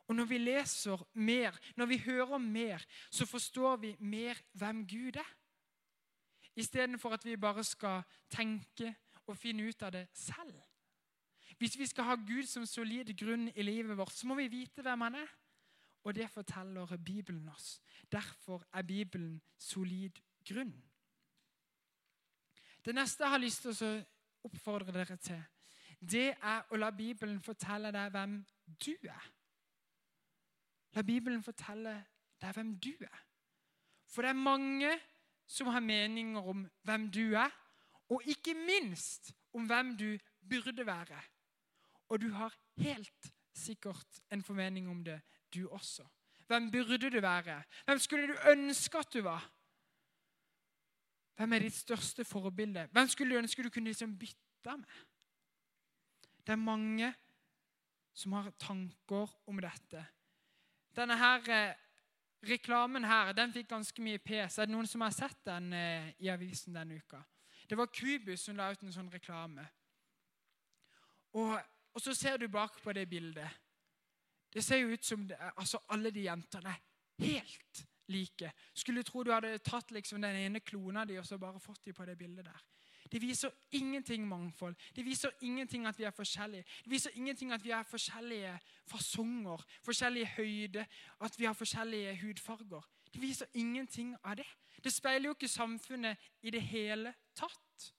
Og 0.08 0.16
når 0.16 0.30
vi 0.30 0.38
leser 0.38 1.02
mer, 1.14 1.58
når 1.76 1.86
vi 1.86 1.98
hører 2.06 2.38
mer, 2.38 2.86
så 3.12 3.26
forstår 3.26 3.82
vi 3.82 3.96
mer 4.00 4.38
hvem 4.54 4.86
Gud 4.88 5.18
er. 5.18 5.34
Istedenfor 6.56 7.18
at 7.18 7.26
vi 7.26 7.36
bare 7.36 7.64
skal 7.64 8.06
tenke 8.30 8.94
og 9.26 9.38
finne 9.38 9.68
ut 9.68 9.84
av 9.84 9.92
det 9.92 10.08
selv. 10.14 10.62
Hvis 11.58 11.78
vi 11.80 11.86
skal 11.90 12.04
ha 12.04 12.16
Gud 12.16 12.46
som 12.46 12.66
solid 12.66 13.10
grunn 13.18 13.48
i 13.56 13.66
livet 13.66 13.98
vårt, 13.98 14.14
så 14.14 14.28
må 14.28 14.36
vi 14.38 14.48
vite 14.52 14.84
hvem 14.86 15.02
han 15.08 15.16
er. 15.16 15.32
Og 16.04 16.16
det 16.16 16.30
forteller 16.30 16.98
Bibelen 16.98 17.50
oss. 17.50 17.82
Derfor 18.12 18.64
er 18.74 18.82
Bibelen 18.82 19.42
solid 19.58 20.22
grunn. 20.48 20.76
Det 22.86 22.96
neste 22.96 23.24
jeg 23.24 23.32
har 23.32 23.42
lyst 23.42 23.66
til 23.66 23.84
å 23.84 23.96
oppfordre 24.48 24.94
dere 24.96 25.18
til, 25.20 25.42
det 26.00 26.30
er 26.38 26.70
å 26.72 26.78
la 26.78 26.92
Bibelen 26.94 27.42
fortelle 27.44 27.92
deg 27.92 28.14
hvem 28.14 28.38
du 28.86 28.94
er. 29.10 29.26
La 30.96 31.02
Bibelen 31.02 31.44
fortelle 31.44 31.98
deg 32.42 32.54
hvem 32.56 32.76
du 32.80 32.94
er. 33.02 33.24
For 34.08 34.24
det 34.24 34.30
er 34.32 34.40
mange 34.40 34.94
som 35.48 35.68
har 35.74 35.84
meninger 35.84 36.48
om 36.48 36.64
hvem 36.88 37.10
du 37.12 37.34
er, 37.36 37.52
og 38.08 38.24
ikke 38.24 38.54
minst 38.56 39.34
om 39.54 39.66
hvem 39.68 39.96
du 40.00 40.10
burde 40.48 40.86
være. 40.88 41.20
Og 42.10 42.22
du 42.22 42.30
har 42.34 42.54
helt 42.78 43.32
sikkert 43.54 44.22
en 44.32 44.44
formening 44.44 44.90
om 44.90 45.04
det, 45.04 45.22
du 45.54 45.68
også. 45.70 46.06
Hvem 46.48 46.72
burde 46.72 47.10
du 47.12 47.20
være? 47.22 47.64
Hvem 47.86 48.00
skulle 48.00 48.28
du 48.28 48.36
ønske 48.52 48.98
at 48.98 49.14
du 49.14 49.22
var? 49.22 49.52
Hvem 51.36 51.54
er 51.54 51.60
ditt 51.60 51.76
største 51.76 52.26
forbilde? 52.26 52.88
Hvem 52.92 53.08
skulle 53.08 53.34
du 53.34 53.38
ønske 53.38 53.64
du 53.64 53.70
kunne 53.70 53.92
liksom 53.92 54.18
bytte 54.18 54.78
med? 54.78 54.86
Det 56.46 56.52
er 56.52 56.56
mange 56.56 57.14
som 58.14 58.34
har 58.34 58.50
tanker 58.60 59.34
om 59.48 59.60
dette. 59.62 60.06
Denne 60.96 61.18
her 61.18 61.50
eh, 61.54 61.76
reklamen 62.50 63.06
her 63.06 63.34
den 63.38 63.54
fikk 63.54 63.70
ganske 63.70 64.02
mye 64.02 64.18
pes. 64.18 64.58
Er 64.58 64.66
det 64.66 64.74
noen 64.74 64.88
som 64.90 65.04
har 65.06 65.14
sett 65.14 65.38
den 65.46 65.74
eh, 65.74 66.14
i 66.24 66.32
avisen 66.34 66.74
denne 66.74 66.98
uka? 66.98 67.22
Det 67.70 67.78
var 67.78 67.92
Kubus 67.92 68.48
som 68.48 68.58
la 68.58 68.72
ut 68.72 68.84
en 68.84 68.96
sånn 68.96 69.12
reklame. 69.12 69.66
Og, 71.36 71.58
og 71.98 72.02
så 72.02 72.14
ser 72.14 72.38
du 72.38 72.46
bak 72.48 72.76
på 72.84 72.94
det 72.94 73.08
bildet. 73.10 73.50
Det 74.54 74.62
ser 74.64 74.84
jo 74.84 74.94
ut 74.94 75.06
som 75.06 75.24
det, 75.28 75.38
altså 75.58 75.80
alle 75.90 76.12
de 76.14 76.28
jentene 76.28 76.70
er 76.70 76.84
helt 77.26 77.86
like. 78.14 78.52
Skulle 78.78 79.04
tro 79.04 79.24
du 79.26 79.32
hadde 79.34 79.58
tatt 79.66 79.90
liksom 79.92 80.22
den 80.22 80.38
ene 80.44 80.62
klona 80.62 81.06
di 81.10 81.18
og 81.18 81.26
så 81.26 81.40
bare 81.42 81.60
fått 81.60 81.88
dem 81.90 81.98
på 81.98 82.06
det 82.06 82.18
bildet 82.18 82.46
der. 82.46 82.62
Det 83.12 83.22
viser 83.22 83.50
ingenting 83.72 84.28
mangfold. 84.28 84.76
Det 84.96 85.06
viser 85.06 85.34
ingenting 85.42 85.88
at 85.88 85.98
vi 85.98 86.06
er 86.06 86.14
forskjellige. 86.14 86.64
Det 86.84 86.92
viser 86.92 87.18
ingenting 87.18 87.52
at 87.52 87.66
vi 87.66 87.74
har 87.74 87.84
forskjellige 87.84 88.54
fasonger, 88.86 89.66
forskjellige 89.82 90.32
høyde, 90.38 90.86
at 91.20 91.40
vi 91.40 91.46
har 91.46 91.54
forskjellige 91.54 92.18
hudfarger. 92.22 92.88
Det 93.14 93.22
viser 93.22 93.48
ingenting 93.54 94.16
av 94.24 94.36
det. 94.38 94.48
Det 94.84 94.94
speiler 94.94 95.32
jo 95.32 95.38
ikke 95.38 95.50
samfunnet 95.50 96.18
i 96.42 96.52
det 96.54 96.62
hele 96.62 97.16
tatt. 97.36 97.94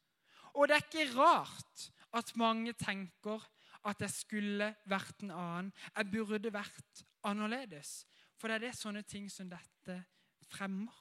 Og 0.55 0.69
det 0.69 0.77
er 0.77 0.87
ikke 0.87 1.15
rart 1.19 1.89
at 2.13 2.37
mange 2.37 2.73
tenker 2.73 3.43
at 3.89 4.05
jeg 4.05 4.13
skulle 4.15 4.73
vært 4.89 5.25
en 5.25 5.35
annen. 5.35 5.73
Jeg 5.97 6.11
burde 6.13 6.53
vært 6.53 7.05
annerledes. 7.27 8.03
For 8.39 8.49
det 8.49 8.59
er 8.59 8.67
det 8.69 8.79
sånne 8.79 9.03
ting 9.09 9.27
som 9.33 9.51
dette 9.51 9.97
fremmer. 10.49 10.95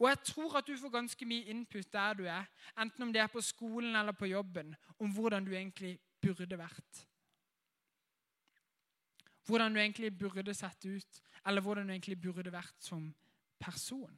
Og 0.00 0.08
jeg 0.08 0.22
tror 0.30 0.56
at 0.58 0.66
du 0.66 0.76
får 0.80 0.92
ganske 0.94 1.26
mye 1.28 1.52
input 1.52 1.90
der 1.92 2.14
du 2.16 2.24
er, 2.24 2.46
enten 2.80 3.04
om 3.04 3.12
det 3.12 3.20
er 3.20 3.28
på 3.28 3.42
skolen 3.44 3.96
eller 3.96 4.16
på 4.16 4.30
jobben, 4.30 4.72
om 4.98 5.12
hvordan 5.12 5.44
du 5.44 5.52
egentlig 5.52 5.98
burde 6.22 6.58
vært. 6.58 7.02
Hvordan 9.46 9.74
du 9.74 9.80
egentlig 9.80 10.18
burde 10.18 10.54
sett 10.54 10.86
ut, 10.86 11.20
eller 11.46 11.60
hvordan 11.60 11.86
du 11.86 11.92
egentlig 11.92 12.20
burde 12.20 12.52
vært 12.52 12.76
som 12.80 13.10
person. 13.60 14.16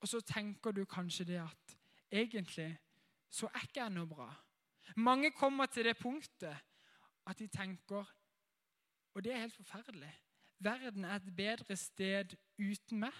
Og 0.00 0.08
så 0.08 0.20
tenker 0.20 0.72
du 0.72 0.84
kanskje 0.84 1.24
det 1.24 1.40
at 1.40 1.76
egentlig 2.10 2.76
så 3.30 3.48
er 3.54 3.64
ikke 3.64 3.80
jeg 3.80 3.94
noe 3.94 4.06
bra. 4.06 4.28
Mange 4.96 5.30
kommer 5.32 5.66
til 5.66 5.84
det 5.84 5.96
punktet 5.98 6.56
at 7.26 7.38
de 7.38 7.46
tenker 7.46 8.04
Og 9.14 9.24
det 9.24 9.32
er 9.32 9.38
helt 9.38 9.56
forferdelig. 9.56 10.12
Verden 10.58 11.04
er 11.04 11.14
et 11.16 11.36
bedre 11.36 11.76
sted 11.76 12.32
uten 12.58 13.02
meg. 13.02 13.12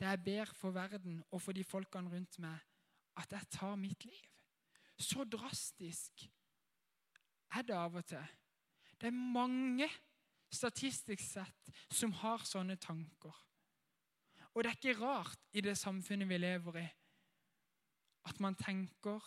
Det 0.00 0.06
er 0.08 0.16
bedre 0.16 0.54
for 0.54 0.70
verden 0.70 1.24
og 1.30 1.42
for 1.42 1.52
de 1.52 1.64
folkene 1.64 2.08
rundt 2.08 2.38
meg 2.38 2.56
at 3.18 3.32
jeg 3.32 3.50
tar 3.50 3.76
mitt 3.76 4.04
liv. 4.04 4.24
Så 4.98 5.24
drastisk 5.24 6.24
er 7.52 7.62
det 7.62 7.74
av 7.74 7.94
og 7.94 8.06
til. 8.06 8.24
Det 9.00 9.06
er 9.06 9.24
mange 9.34 9.88
statistisk 10.50 11.22
sett 11.22 11.70
som 11.90 12.12
har 12.22 12.44
sånne 12.46 12.78
tanker. 12.80 13.34
Og 14.54 14.64
det 14.64 14.70
er 14.70 14.78
ikke 14.78 15.00
rart 15.02 15.42
i 15.52 15.62
det 15.62 15.76
samfunnet 15.78 16.28
vi 16.28 16.38
lever 16.38 16.80
i, 16.80 16.86
at 18.26 18.40
man 18.40 18.56
tenker 18.58 19.22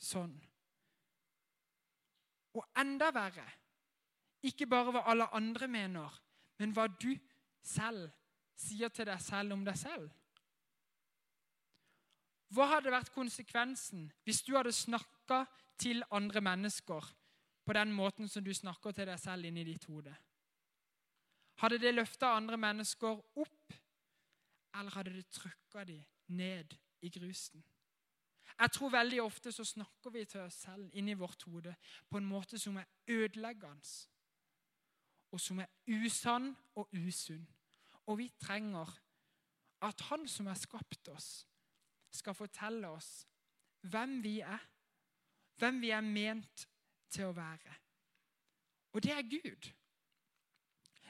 sånn. 0.00 0.32
Og 2.56 2.64
enda 2.80 3.10
verre 3.14 3.46
ikke 4.48 4.66
bare 4.66 4.94
hva 4.94 5.04
alle 5.12 5.28
andre 5.36 5.68
mener, 5.68 6.14
men 6.58 6.72
hva 6.74 6.86
du 6.88 7.12
selv 7.62 8.08
sier 8.60 8.92
til 8.92 9.08
deg 9.08 9.20
selv 9.22 9.54
om 9.56 9.64
deg 9.64 9.76
selv. 9.78 10.08
Hva 12.50 12.66
hadde 12.72 12.90
vært 12.90 13.12
konsekvensen 13.14 14.08
hvis 14.26 14.42
du 14.42 14.56
hadde 14.56 14.72
snakka 14.74 15.44
til 15.80 16.02
andre 16.10 16.42
mennesker 16.42 17.12
på 17.64 17.76
den 17.76 17.92
måten 17.94 18.28
som 18.28 18.42
du 18.44 18.50
snakker 18.56 18.96
til 18.96 19.06
deg 19.06 19.20
selv 19.22 19.46
inni 19.46 19.64
ditt 19.68 19.86
hode? 19.86 20.14
Hadde 21.60 21.78
det 21.78 21.92
løfta 21.94 22.32
andre 22.34 22.56
mennesker 22.56 23.20
opp, 23.38 23.74
eller 24.74 24.96
hadde 24.96 25.12
det 25.12 25.26
trykka 25.28 25.84
dem 25.84 26.00
ned 26.32 26.74
i 27.04 27.12
grusen? 27.12 27.62
Jeg 28.60 28.72
tror 28.76 28.90
veldig 28.92 29.22
ofte 29.22 29.52
så 29.52 29.64
snakker 29.64 30.12
vi 30.12 30.24
til 30.28 30.40
oss 30.44 30.58
selv 30.66 30.90
inni 30.92 31.14
vårt 31.16 31.42
hode 31.48 31.72
på 32.10 32.20
en 32.20 32.26
måte 32.28 32.58
som 32.60 32.76
er 32.76 32.88
ødeleggende, 33.08 33.92
og 35.32 35.40
som 35.40 35.62
er 35.62 35.70
usann 35.88 36.50
og 36.74 36.90
usunn. 36.92 37.46
Og 38.06 38.18
vi 38.18 38.28
trenger 38.40 38.90
at 39.80 40.00
Han 40.10 40.28
som 40.28 40.46
har 40.46 40.54
skapt 40.54 41.08
oss, 41.08 41.46
skal 42.12 42.34
fortelle 42.34 42.88
oss 42.88 43.26
hvem 43.80 44.22
vi 44.22 44.40
er, 44.40 44.60
hvem 45.56 45.80
vi 45.80 45.90
er 45.90 46.04
ment 46.04 46.66
til 47.08 47.30
å 47.30 47.36
være. 47.36 47.76
Og 48.92 49.02
det 49.02 49.12
er 49.14 49.22
Gud. 49.22 49.70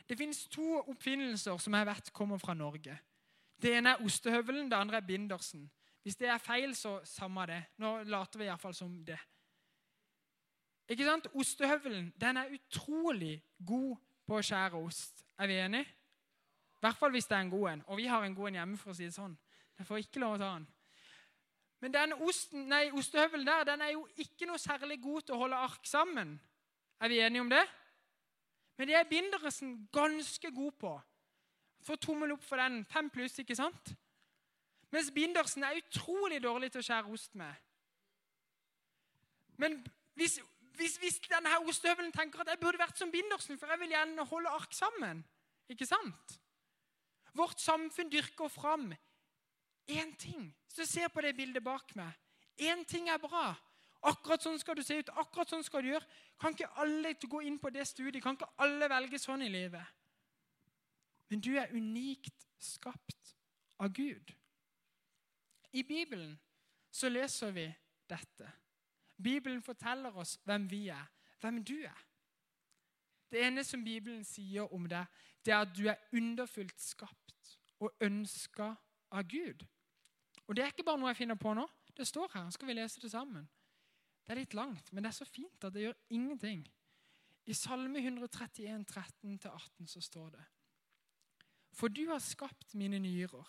Det 0.08 0.18
fins 0.18 0.44
to 0.50 0.80
oppfinnelser 0.80 1.58
som 1.58 1.74
jeg 1.74 1.86
vet 1.86 2.12
kommer 2.12 2.38
fra 2.38 2.54
Norge. 2.54 2.98
Det 3.62 3.74
ene 3.76 3.94
er 3.94 4.04
ostehøvelen, 4.04 4.70
det 4.70 4.78
andre 4.78 4.96
er 4.96 5.06
bindersen. 5.06 5.70
Hvis 6.02 6.16
det 6.16 6.28
er 6.32 6.38
feil, 6.38 6.74
så 6.76 7.00
samme 7.04 7.44
det. 7.46 7.60
Nå 7.76 8.02
later 8.08 8.40
vi 8.40 8.48
iallfall 8.48 8.74
som 8.74 8.94
det. 9.04 9.18
Ikke 10.90 11.06
sant? 11.06 11.28
Ostehøvelen 11.34 12.12
den 12.20 12.36
er 12.40 12.54
utrolig 12.56 13.36
god 13.66 13.96
på 14.26 14.38
å 14.38 14.44
skjære 14.44 14.80
ost. 14.80 15.24
Er 15.38 15.46
vi 15.46 15.58
enige? 15.60 15.86
I 16.80 16.86
hvert 16.86 16.96
fall 16.96 17.12
hvis 17.12 17.28
det 17.28 17.36
er 17.36 17.44
en 17.44 17.52
god 17.52 17.68
en. 17.70 17.82
Og 17.86 18.00
vi 18.00 18.06
har 18.08 18.24
en 18.24 18.34
god 18.34 18.48
en 18.48 18.60
hjemme, 18.62 18.78
for 18.80 18.92
å 18.92 18.96
si 18.96 19.04
det 19.04 19.14
sånn. 19.14 19.36
Jeg 19.78 19.86
får 19.86 20.02
ikke 20.02 20.22
lov 20.22 20.38
å 20.38 20.40
ta 20.40 20.52
den. 20.54 20.66
Men 21.80 21.94
den 21.94 22.14
osten, 22.26 22.66
nei, 22.68 22.90
ostehøvelen 22.96 23.46
der 23.46 23.68
den 23.68 23.84
er 23.84 23.92
jo 23.94 24.06
ikke 24.20 24.48
noe 24.48 24.60
særlig 24.60 24.98
god 25.00 25.28
til 25.28 25.36
å 25.36 25.42
holde 25.44 25.60
ark 25.68 25.86
sammen. 25.88 26.34
Er 27.00 27.08
vi 27.12 27.20
enige 27.24 27.44
om 27.44 27.52
det? 27.52 27.62
Men 28.76 28.88
det 28.88 28.96
er 28.96 29.08
binderesen 29.08 29.74
ganske 29.92 30.50
god 30.56 30.72
på. 30.80 30.92
Få 31.84 31.96
tommel 31.96 32.32
opp 32.32 32.44
for 32.44 32.60
den. 32.60 32.82
Fem 32.88 33.08
pluss, 33.12 33.38
ikke 33.40 33.56
sant? 33.56 33.94
Mens 34.90 35.10
bindersen 35.14 35.64
er 35.64 35.78
utrolig 35.78 36.40
dårlig 36.42 36.72
til 36.72 36.82
å 36.82 36.86
skjære 36.86 37.12
ost 37.14 37.34
med. 37.38 37.54
Men 39.60 39.76
hvis, 40.18 40.40
hvis, 40.78 40.96
hvis 41.02 41.20
denne 41.30 41.60
ostehøvelen 41.68 42.12
tenker 42.12 42.42
at 42.42 42.50
jeg 42.50 42.60
burde 42.62 42.80
vært 42.80 42.98
som 42.98 43.12
bindersen, 43.12 43.58
for 43.58 43.70
jeg 43.70 43.82
vil 43.82 43.94
gjerne 43.94 44.26
holde 44.32 44.56
ark 44.56 44.74
sammen 44.74 45.24
Ikke 45.70 45.86
sant? 45.86 46.38
Vårt 47.38 47.60
samfunn 47.62 48.10
dyrker 48.10 48.48
fram 48.50 48.88
én 49.86 50.16
ting. 50.18 50.48
Så 50.68 50.86
se 50.86 51.06
på 51.08 51.22
det 51.22 51.36
bildet 51.36 51.62
bak 51.62 51.94
meg. 51.94 52.10
Én 52.58 52.82
ting 52.84 53.08
er 53.08 53.22
bra, 53.22 53.54
Akkurat 54.00 54.40
sånn 54.40 54.58
skal 54.60 54.78
du 54.78 54.82
se 54.84 54.96
ut. 54.96 55.10
akkurat 55.12 55.50
sånn 55.52 55.64
skal 55.64 55.82
du 55.84 55.90
gjøre. 55.90 56.06
Kan 56.40 56.54
ikke 56.56 56.70
alle 56.80 57.12
gå 57.20 57.42
inn 57.44 57.58
på 57.60 57.70
det 57.70 57.84
studiet? 57.88 58.22
Kan 58.24 58.38
ikke 58.38 58.48
alle 58.56 58.88
velge 58.88 59.18
sånn 59.20 59.42
i 59.44 59.50
livet? 59.52 59.84
Men 61.28 61.40
du 61.44 61.52
er 61.60 61.72
unikt 61.76 62.46
skapt 62.58 63.34
av 63.78 63.92
Gud. 63.92 64.32
I 65.72 65.82
Bibelen 65.82 66.38
så 66.90 67.08
leser 67.08 67.50
vi 67.50 67.66
dette. 68.10 68.52
Bibelen 69.22 69.62
forteller 69.62 70.16
oss 70.16 70.38
hvem 70.44 70.70
vi 70.70 70.88
er, 70.88 71.04
hvem 71.40 71.64
du 71.64 71.76
er. 71.84 72.06
Det 73.30 73.44
ene 73.46 73.64
som 73.64 73.84
Bibelen 73.84 74.24
sier 74.24 74.72
om 74.74 74.88
deg, 74.90 75.06
det 75.44 75.54
er 75.54 75.62
at 75.62 75.74
du 75.76 75.84
er 75.88 76.00
underfullt 76.16 76.80
skapt 76.82 77.56
og 77.80 77.94
ønska 78.02 78.74
av 79.10 79.28
Gud. 79.28 79.62
Og 80.46 80.56
Det 80.56 80.64
er 80.64 80.72
ikke 80.72 80.84
bare 80.84 80.98
noe 80.98 81.12
jeg 81.12 81.20
finner 81.22 81.38
på 81.38 81.54
nå. 81.54 81.66
Det 81.96 82.06
står 82.06 82.30
her. 82.34 82.50
Skal 82.50 82.66
vi 82.66 82.74
lese 82.74 83.00
det 83.00 83.10
sammen? 83.12 83.46
Det 84.24 84.34
er 84.34 84.40
litt 84.40 84.54
langt, 84.54 84.92
men 84.92 85.04
det 85.04 85.12
er 85.12 85.18
så 85.20 85.26
fint 85.28 85.64
at 85.64 85.74
det 85.74 85.84
gjør 85.84 85.96
ingenting. 86.10 86.64
I 87.46 87.54
Salme 87.54 87.98
131, 87.98 88.84
13-18 88.90 89.86
så 89.86 90.00
står 90.00 90.28
det 90.34 90.44
For 91.72 91.88
du 91.88 92.04
har 92.10 92.18
skapt 92.18 92.74
mine 92.74 92.98
nyrer. 92.98 93.46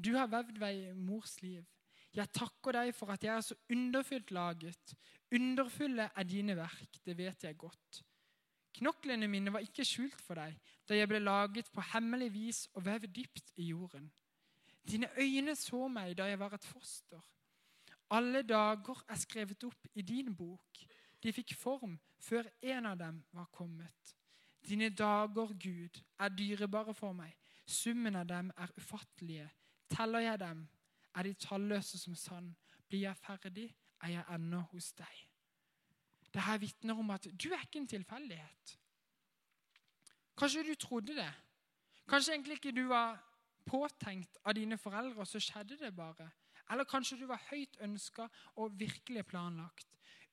Du 0.00 0.14
har 0.16 0.30
vevd 0.32 0.58
meg 0.60 0.78
i 0.80 0.92
mors 0.96 1.36
liv. 1.42 1.64
Jeg 2.16 2.32
takker 2.34 2.74
deg 2.74 2.92
for 2.96 3.12
at 3.14 3.22
jeg 3.22 3.34
er 3.36 3.44
så 3.44 3.56
underfylt 3.70 4.30
laget. 4.34 4.94
Underfulle 5.34 6.08
er 6.10 6.26
dine 6.26 6.56
verk, 6.58 6.98
det 7.04 7.16
vet 7.18 7.44
jeg 7.44 7.58
godt. 7.58 8.00
Knoklene 8.80 9.28
mine 9.28 9.52
var 9.52 9.64
ikke 9.66 9.84
skjult 9.86 10.20
for 10.22 10.38
deg 10.38 10.56
da 10.88 10.96
jeg 10.96 11.08
ble 11.10 11.20
laget 11.22 11.68
på 11.74 11.82
hemmelig 11.92 12.30
vis 12.34 12.60
og 12.74 12.84
vevd 12.86 13.10
dypt 13.14 13.52
i 13.62 13.68
jorden. 13.70 14.08
Dine 14.86 15.10
øyne 15.18 15.54
så 15.58 15.88
meg 15.88 16.16
da 16.18 16.26
jeg 16.30 16.38
var 16.40 16.54
et 16.56 16.66
foster. 16.66 17.20
Alle 18.10 18.42
dager 18.42 19.04
er 19.08 19.20
skrevet 19.20 19.64
opp 19.68 19.86
i 19.94 20.02
din 20.02 20.32
bok. 20.34 20.80
De 21.22 21.32
fikk 21.32 21.54
form 21.54 21.98
før 22.18 22.48
en 22.62 22.88
av 22.90 22.98
dem 22.98 23.20
var 23.36 23.46
kommet. 23.52 24.16
Dine 24.66 24.88
dager, 24.90 25.52
Gud, 25.54 26.00
er 26.18 26.28
dyrebare 26.28 26.94
for 26.94 27.14
meg. 27.16 27.36
Summen 27.66 28.16
av 28.16 28.26
dem 28.28 28.50
er 28.56 28.72
ufattelige. 28.76 29.46
Teller 29.90 30.24
jeg 30.24 30.40
dem, 30.40 30.68
er 31.14 31.26
de 31.26 31.34
talløse 31.34 31.98
som 31.98 32.14
sand. 32.14 32.54
Blir 32.88 33.08
jeg 33.08 33.16
ferdig, 33.16 33.68
er 34.02 34.14
jeg 34.16 34.24
ennå 34.34 34.60
hos 34.72 34.92
deg. 34.98 35.26
Dette 36.30 36.58
vitner 36.62 36.98
om 36.98 37.10
at 37.10 37.26
du 37.34 37.50
er 37.50 37.64
ikke 37.64 37.82
en 37.82 37.90
tilfeldighet. 37.90 38.76
Kanskje 40.38 40.62
du 40.68 40.74
trodde 40.74 41.16
det. 41.16 41.32
Kanskje 42.08 42.34
egentlig 42.34 42.58
ikke 42.58 42.74
du 42.74 42.86
var 42.88 43.18
påtenkt 43.66 44.38
av 44.44 44.54
dine 44.54 44.78
foreldre, 44.78 45.20
og 45.20 45.28
så 45.28 45.42
skjedde 45.42 45.78
det 45.78 45.90
bare. 45.94 46.30
Eller 46.70 46.86
kanskje 46.86 47.18
du 47.18 47.26
var 47.26 47.42
høyt 47.50 47.76
ønska 47.82 48.28
og 48.62 48.78
virkelig 48.78 49.26
planlagt. 49.26 49.88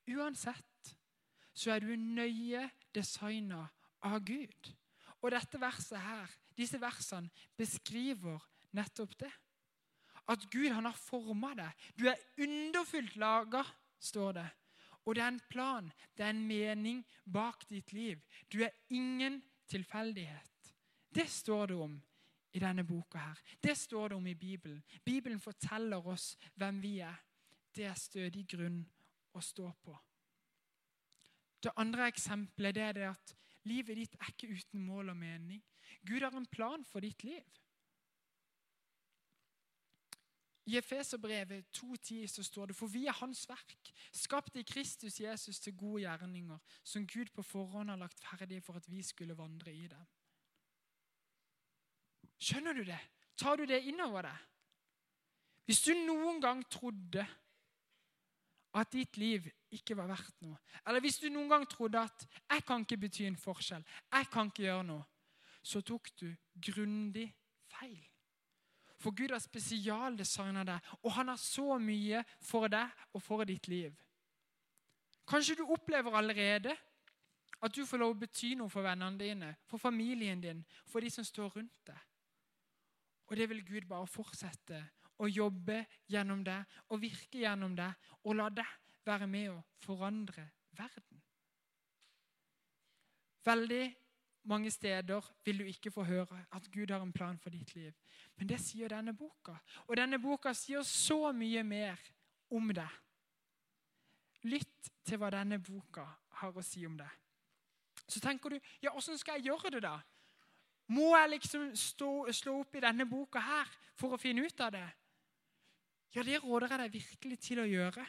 Uansett 0.08 0.94
så 1.54 1.74
er 1.74 1.82
du 1.82 1.96
nøye 1.98 2.70
designa 2.96 3.66
av 4.06 4.22
Gud. 4.26 4.72
Og 5.22 5.34
dette 5.34 5.60
verset 5.60 6.00
her, 6.00 6.30
disse 6.58 6.80
versene 6.82 7.30
beskriver 7.58 8.40
nettopp 8.78 9.18
det. 9.20 9.34
At 10.28 10.44
Gud 10.52 10.72
han 10.72 10.86
har 10.86 10.98
forma 10.98 11.54
deg. 11.56 11.86
Du 11.96 12.08
er 12.12 12.20
underfullt 12.44 13.16
laga, 13.16 13.64
står 14.00 14.34
det. 14.40 14.48
Og 15.08 15.16
det 15.16 15.24
er 15.24 15.32
en 15.32 15.46
plan, 15.50 15.92
det 16.18 16.26
er 16.26 16.34
en 16.34 16.48
mening 16.48 17.06
bak 17.24 17.64
ditt 17.70 17.94
liv. 17.96 18.20
Du 18.52 18.60
er 18.64 18.76
ingen 18.90 19.40
tilfeldighet. 19.72 20.74
Det 21.16 21.30
står 21.32 21.68
det 21.72 21.78
om 21.80 21.96
i 22.54 22.60
denne 22.60 22.84
boka. 22.84 23.18
her. 23.18 23.40
Det 23.64 23.78
står 23.78 24.10
det 24.10 24.18
om 24.18 24.28
i 24.28 24.34
Bibelen. 24.34 24.84
Bibelen 25.06 25.40
forteller 25.40 26.08
oss 26.08 26.38
hvem 26.56 26.82
vi 26.82 27.00
er. 27.00 27.16
Det 27.76 27.86
er 27.86 27.94
stødig 27.94 28.48
grunn 28.48 28.82
å 29.34 29.42
stå 29.42 29.72
på. 29.84 29.96
Det 31.64 31.72
andre 31.78 32.08
eksempelet 32.08 32.76
det 32.76 32.84
er 32.84 32.94
det 32.94 33.08
at 33.10 33.36
livet 33.64 33.98
ditt 33.98 34.16
er 34.20 34.32
ikke 34.34 34.50
uten 34.54 34.84
mål 34.86 35.10
og 35.10 35.18
mening. 35.18 35.64
Gud 36.06 36.22
har 36.22 36.36
en 36.36 36.46
plan 36.46 36.84
for 36.86 37.00
ditt 37.00 37.24
liv. 37.24 37.44
I 40.68 40.78
Efeserbrevet 40.78 41.66
2,10 41.78 42.28
så 42.28 42.44
står 42.44 42.66
det 42.66 42.76
For 42.76 42.92
vi 42.92 43.06
er 43.08 43.16
Hans 43.16 43.46
verk, 43.50 43.92
skapt 44.12 44.56
i 44.60 44.66
Kristus 44.68 45.20
Jesus 45.20 45.60
til 45.64 45.78
gode 45.78 46.02
gjerninger, 46.02 46.58
som 46.84 47.08
Gud 47.08 47.32
på 47.36 47.44
forhånd 47.44 47.90
har 47.90 48.00
lagt 48.02 48.20
ferdig 48.20 48.60
for 48.64 48.76
at 48.76 48.90
vi 48.92 49.02
skulle 49.04 49.38
vandre 49.38 49.74
i 49.74 49.88
dem. 49.88 50.04
Skjønner 52.38 52.74
du 52.74 52.84
det? 52.84 53.00
Tar 53.38 53.56
du 53.56 53.66
det 53.66 53.80
innover 53.88 54.28
deg? 54.28 54.44
Hvis 55.66 55.82
du 55.88 55.94
noen 55.94 56.42
gang 56.44 56.66
trodde 56.72 57.24
at 58.78 58.92
ditt 58.92 59.18
liv 59.18 59.48
ikke 59.72 59.96
var 59.98 60.12
verdt 60.12 60.44
noe, 60.44 60.60
eller 60.88 61.04
hvis 61.04 61.22
du 61.24 61.30
noen 61.32 61.50
gang 61.50 61.66
trodde 61.70 62.00
at 62.00 62.28
'jeg 62.50 62.66
kan 62.66 62.82
ikke 62.82 62.98
bety 62.98 63.22
en 63.24 63.38
forskjell', 63.38 63.88
'jeg 64.12 64.28
kan 64.32 64.48
ikke 64.48 64.64
gjøre 64.64 64.84
noe', 64.84 65.06
så 65.64 65.82
tok 65.82 66.10
du 66.20 66.36
grundig 66.62 67.36
feil. 67.68 68.08
For 69.08 69.16
Gud 69.16 69.32
har 69.32 69.40
spesialdesigna 69.40 70.66
deg, 70.68 70.88
og 71.00 71.14
han 71.16 71.30
har 71.32 71.38
så 71.40 71.78
mye 71.80 72.26
for 72.44 72.68
deg 72.68 73.06
og 73.16 73.22
for 73.24 73.48
ditt 73.48 73.70
liv. 73.72 73.94
Kanskje 75.24 75.56
du 75.56 75.62
opplever 75.64 76.12
allerede 76.12 76.74
at 77.64 77.72
du 77.72 77.86
får 77.88 78.02
lov 78.02 78.18
å 78.18 78.20
bety 78.20 78.50
noe 78.60 78.68
for 78.68 78.84
vennene 78.84 79.16
dine, 79.22 79.54
for 79.64 79.80
familien 79.80 80.44
din, 80.44 80.60
for 80.92 81.00
de 81.00 81.12
som 81.14 81.24
står 81.24 81.56
rundt 81.56 81.88
deg. 81.88 82.02
Og 83.32 83.40
det 83.40 83.48
vil 83.48 83.64
Gud 83.70 83.88
bare 83.88 84.12
fortsette 84.12 84.82
å 85.24 85.32
jobbe 85.32 85.86
gjennom 86.12 86.44
det 86.44 86.60
og 86.92 87.00
virke 87.00 87.46
gjennom 87.46 87.80
det 87.80 87.88
og 88.26 88.36
la 88.36 88.50
deg 88.60 88.76
være 89.08 89.32
med 89.32 89.54
å 89.54 89.62
forandre 89.88 90.50
verden. 90.76 91.24
Veldig 93.48 93.86
mange 94.48 94.72
steder 94.72 95.26
vil 95.46 95.60
du 95.60 95.66
ikke 95.68 95.92
få 95.92 96.06
høre 96.08 96.40
at 96.56 96.70
Gud 96.72 96.92
har 96.92 97.04
en 97.04 97.14
plan 97.14 97.38
for 97.40 97.54
ditt 97.54 97.76
liv. 97.76 97.94
Men 98.36 98.50
det 98.50 98.60
sier 98.64 98.92
denne 98.92 99.14
boka. 99.18 99.58
Og 99.88 99.98
denne 99.98 100.20
boka 100.20 100.54
sier 100.56 100.86
så 100.88 101.32
mye 101.36 101.64
mer 101.64 102.02
om 102.50 102.72
det. 102.74 102.90
Lytt 104.48 104.92
til 105.08 105.20
hva 105.20 105.32
denne 105.34 105.60
boka 105.60 106.06
har 106.42 106.56
å 106.56 106.64
si 106.64 106.86
om 106.88 106.96
det. 106.98 107.10
Så 108.08 108.22
tenker 108.24 108.56
du 108.56 108.60
ja, 108.84 108.94
åssen 108.94 109.18
skal 109.20 109.40
jeg 109.40 109.52
gjøre 109.52 109.74
det, 109.76 109.84
da? 109.84 109.98
Må 110.96 111.10
jeg 111.18 111.34
liksom 111.34 111.72
stå, 111.76 112.12
slå 112.32 112.62
opp 112.62 112.78
i 112.80 112.84
denne 112.86 113.08
boka 113.10 113.42
her 113.44 113.72
for 114.00 114.16
å 114.16 114.22
finne 114.22 114.46
ut 114.48 114.64
av 114.64 114.72
det? 114.72 114.86
Ja, 116.16 116.24
det 116.24 116.40
råder 116.44 116.72
jeg 116.72 116.80
deg 116.86 116.96
virkelig 116.96 117.40
til 117.44 117.60
å 117.60 117.68
gjøre. 117.68 118.06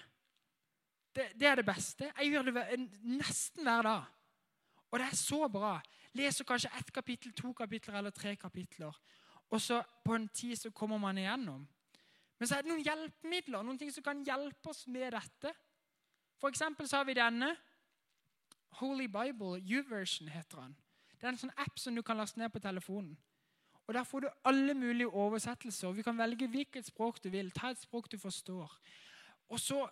Det, 1.14 1.32
det 1.34 1.48
er 1.50 1.58
det 1.58 1.66
beste. 1.66 2.12
Jeg 2.12 2.30
gjør 2.30 2.52
det 2.52 2.78
nesten 3.02 3.66
hver 3.66 3.88
dag. 3.88 4.14
Og 4.88 5.00
det 5.00 5.08
er 5.10 5.18
så 5.18 5.48
bra. 5.52 5.74
Leser 6.16 6.44
kanskje 6.44 6.70
ett 6.78 6.92
kapittel, 6.92 7.32
to 7.32 7.52
kapitler 7.52 7.98
eller 7.98 8.10
tre 8.10 8.36
kapitler. 8.36 8.94
Og 9.50 9.60
så 9.60 9.82
på 10.04 10.14
en 10.14 10.28
tid 10.28 10.56
så 10.56 10.70
kommer 10.70 10.98
man 10.98 11.18
igjennom. 11.18 11.68
Men 12.38 12.48
så 12.48 12.56
er 12.56 12.62
det 12.62 12.70
noen 12.70 12.84
hjelpemidler, 12.84 13.62
noen 13.62 13.78
ting 13.78 13.90
som 13.92 14.04
kan 14.04 14.20
hjelpe 14.24 14.70
oss 14.70 14.86
med 14.86 15.12
dette. 15.12 15.52
For 16.38 16.48
eksempel 16.52 16.88
så 16.88 17.00
har 17.00 17.08
vi 17.08 17.16
denne. 17.18 17.54
Holy 18.78 19.08
Bible, 19.10 19.58
U-version 19.58 20.28
heter 20.28 20.60
den. 20.62 20.76
Det 21.18 21.26
er 21.26 21.32
en 21.32 21.40
sånn 21.40 21.56
app 21.58 21.80
som 21.80 21.96
du 21.96 22.02
kan 22.06 22.20
laste 22.20 22.38
ned 22.38 22.52
på 22.54 22.62
telefonen. 22.62 23.16
Og 23.88 23.94
Der 23.94 24.04
får 24.04 24.20
du 24.20 24.28
alle 24.44 24.74
mulige 24.74 25.08
oversettelser. 25.08 25.92
Vi 25.92 26.02
kan 26.02 26.18
velge 26.18 26.46
hvilket 26.46 26.86
språk 26.86 27.22
du 27.24 27.30
vil. 27.32 27.50
Ta 27.50 27.70
et 27.70 27.80
språk 27.80 28.10
du 28.12 28.18
forstår. 28.18 28.74
Og 29.48 29.60
så 29.60 29.88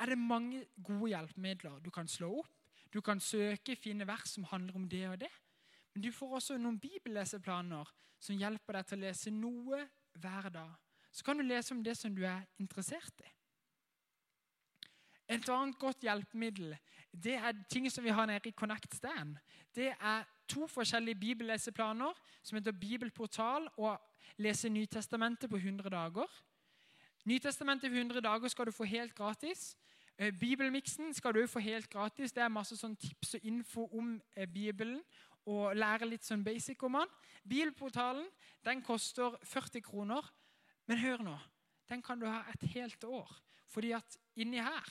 er 0.00 0.06
det 0.06 0.18
mange 0.18 0.64
gode 0.82 1.10
hjelpemidler. 1.12 1.78
Du 1.84 1.90
kan 1.90 2.08
slå 2.08 2.38
opp, 2.38 2.48
du 2.92 3.00
kan 3.00 3.20
søke, 3.20 3.76
finne 3.76 4.06
vers 4.06 4.34
som 4.34 4.44
handler 4.50 4.76
om 4.76 4.88
det 4.88 5.06
og 5.08 5.20
det. 5.20 5.30
Men 5.94 6.02
du 6.02 6.12
får 6.12 6.36
også 6.38 6.58
noen 6.58 6.78
bibelleseplaner 6.80 7.90
som 8.20 8.38
hjelper 8.38 8.78
deg 8.78 8.86
til 8.86 8.98
å 8.98 9.04
lese 9.06 9.32
noe 9.34 9.82
hver 10.20 10.48
dag. 10.54 10.72
Så 11.10 11.24
kan 11.26 11.38
du 11.38 11.42
lese 11.42 11.74
om 11.74 11.82
det 11.82 11.96
som 11.98 12.14
du 12.14 12.22
er 12.26 12.46
interessert 12.62 13.22
i. 13.24 13.30
Et 15.30 15.48
annet 15.48 15.78
godt 15.78 16.02
hjelpemiddel 16.02 16.74
det 17.10 17.34
er 17.34 17.58
ting 17.70 17.88
som 17.90 18.04
vi 18.04 18.14
har 18.14 18.26
nede 18.26 18.48
i 18.48 18.54
Connect 18.54 18.94
Stand. 18.94 19.36
Det 19.74 19.90
er 19.94 20.26
to 20.48 20.66
forskjellige 20.66 21.18
bibelleseplaner 21.18 22.14
som 22.42 22.58
heter 22.58 22.72
Bibelportal 22.72 23.68
og 23.76 23.98
Lese 24.38 24.68
Nytestamentet 24.68 25.50
på 25.50 25.56
100 25.56 25.90
dager. 25.90 26.26
Nytestamentet 27.24 27.90
på 27.90 27.96
100 27.96 28.20
dager 28.20 28.48
skal 28.48 28.66
du 28.66 28.72
få 28.72 28.84
helt 28.84 29.14
gratis. 29.14 29.76
Eh, 30.20 30.32
bibelmiksen 30.32 31.14
skal 31.14 31.34
du 31.34 31.46
få 31.46 31.58
helt 31.58 31.90
gratis. 31.90 32.32
Det 32.32 32.42
er 32.44 32.52
masse 32.52 32.76
sånn 32.76 32.92
tips 33.00 33.38
og 33.38 33.44
info 33.48 33.86
om 33.96 34.18
eh, 34.36 34.44
Bibelen 34.44 34.98
og 35.48 35.72
lære 35.72 36.10
litt 36.10 36.26
sånn 36.28 36.42
basic 36.44 36.82
om 36.84 36.98
den. 36.98 37.14
Bibelportalen 37.48 38.26
den 38.66 38.82
koster 38.84 39.38
40 39.48 39.80
kroner. 39.86 40.26
Men 40.84 41.00
hør 41.00 41.24
nå, 41.24 41.36
den 41.88 42.02
kan 42.04 42.20
du 42.20 42.26
ha 42.28 42.42
et 42.52 42.66
helt 42.74 43.04
år. 43.08 43.32
Fordi 43.72 43.94
at 43.96 44.18
inni 44.36 44.60
her 44.60 44.90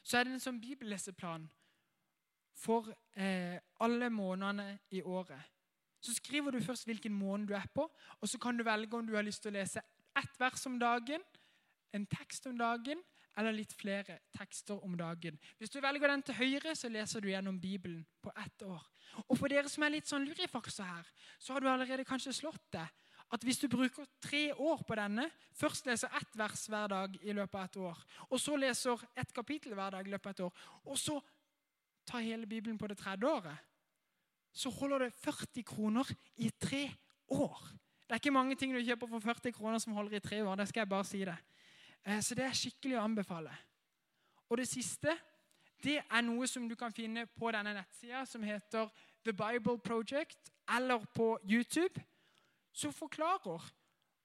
så 0.00 0.16
er 0.16 0.24
det 0.24 0.38
en 0.38 0.40
sånn 0.46 0.62
bibelleseplan 0.62 1.44
for 2.56 2.88
eh, 3.12 3.60
alle 3.84 4.08
månedene 4.08 4.78
i 4.96 5.02
året. 5.04 5.52
Så 6.00 6.16
skriver 6.16 6.56
du 6.56 6.62
først 6.64 6.88
hvilken 6.88 7.12
måned 7.12 7.50
du 7.50 7.54
er 7.58 7.68
på, 7.74 7.84
og 8.20 8.28
så 8.30 8.40
kan 8.40 8.56
du 8.56 8.64
velge 8.64 8.96
om 8.96 9.04
du 9.04 9.18
har 9.18 9.26
lyst 9.26 9.44
til 9.44 9.52
å 9.52 9.58
lese 9.58 9.84
ett 10.16 10.40
vers 10.40 10.64
om 10.70 10.80
dagen, 10.80 11.20
en 11.92 12.08
tekst 12.08 12.48
om 12.48 12.56
dagen 12.56 13.04
eller 13.36 13.54
litt 13.54 13.72
flere 13.76 14.18
tekster 14.34 14.78
om 14.84 14.96
dagen. 14.98 15.38
Hvis 15.58 15.70
du 15.70 15.80
velger 15.82 16.10
den 16.10 16.22
til 16.26 16.38
høyre, 16.38 16.74
så 16.74 16.90
leser 16.90 17.22
du 17.22 17.28
gjennom 17.30 17.60
Bibelen 17.60 18.06
på 18.22 18.32
ett 18.34 18.64
år. 18.66 18.82
Og 19.26 19.38
for 19.38 19.50
dere 19.50 19.70
som 19.70 19.84
er 19.86 19.94
litt 19.94 20.08
sånn 20.10 20.26
lurifakser 20.26 20.88
her, 20.88 21.06
så 21.38 21.54
har 21.54 21.62
du 21.62 21.70
allerede 21.70 22.06
kanskje 22.08 22.34
slått 22.36 22.64
det. 22.74 22.86
At 23.28 23.44
hvis 23.44 23.60
du 23.60 23.68
bruker 23.68 24.06
tre 24.24 24.46
år 24.54 24.82
på 24.88 24.96
denne, 24.96 25.26
først 25.56 25.86
leser 25.86 26.12
ett 26.16 26.36
vers 26.38 26.64
hver 26.70 26.88
dag 26.88 27.16
i 27.20 27.34
løpet 27.36 27.58
av 27.60 27.66
et 27.66 27.80
år, 27.90 28.04
og 28.30 28.40
så 28.40 28.56
leser 28.56 29.04
ett 29.20 29.34
kapittel 29.36 29.76
hver 29.76 29.98
dag 29.98 30.06
i 30.08 30.14
løpet 30.14 30.30
av 30.30 30.36
et 30.36 30.44
år, 30.46 30.62
og 30.88 30.96
så 30.98 31.18
tar 32.08 32.24
hele 32.24 32.48
Bibelen 32.48 32.78
på 32.80 32.88
det 32.88 32.96
tredje 32.98 33.28
året, 33.28 33.66
så 34.52 34.72
holder 34.72 35.04
det 35.06 35.18
40 35.20 35.62
kroner 35.68 36.08
i 36.40 36.48
tre 36.50 36.86
år. 37.36 37.60
Det 38.08 38.16
er 38.16 38.22
ikke 38.22 38.32
mange 38.32 38.56
ting 38.56 38.72
du 38.72 38.80
kjøper 38.80 39.10
for 39.10 39.20
40 39.20 39.52
kroner 39.52 39.82
som 39.82 39.92
holder 39.92 40.16
i 40.16 40.24
tre 40.24 40.40
år. 40.42 40.56
det 40.56 40.68
skal 40.70 40.80
jeg 40.80 40.88
bare 40.88 41.04
si 41.04 41.20
det. 41.28 41.36
Eh, 42.08 42.20
så 42.22 42.34
det 42.34 42.46
er 42.48 42.56
skikkelig 42.56 42.96
å 42.96 43.04
anbefale. 43.04 43.52
Og 44.48 44.56
det 44.60 44.68
siste 44.68 45.12
det 45.84 46.00
er 46.00 46.22
noe 46.26 46.46
som 46.50 46.64
du 46.68 46.74
kan 46.74 46.92
finne 46.92 47.26
på 47.38 47.52
denne 47.54 47.74
nettsida, 47.76 48.24
som 48.26 48.42
heter 48.42 48.88
The 49.24 49.32
Bible 49.36 49.78
Project, 49.78 50.50
eller 50.74 51.04
på 51.14 51.36
YouTube, 51.44 52.02
som 52.72 52.92
forklarer 52.92 53.62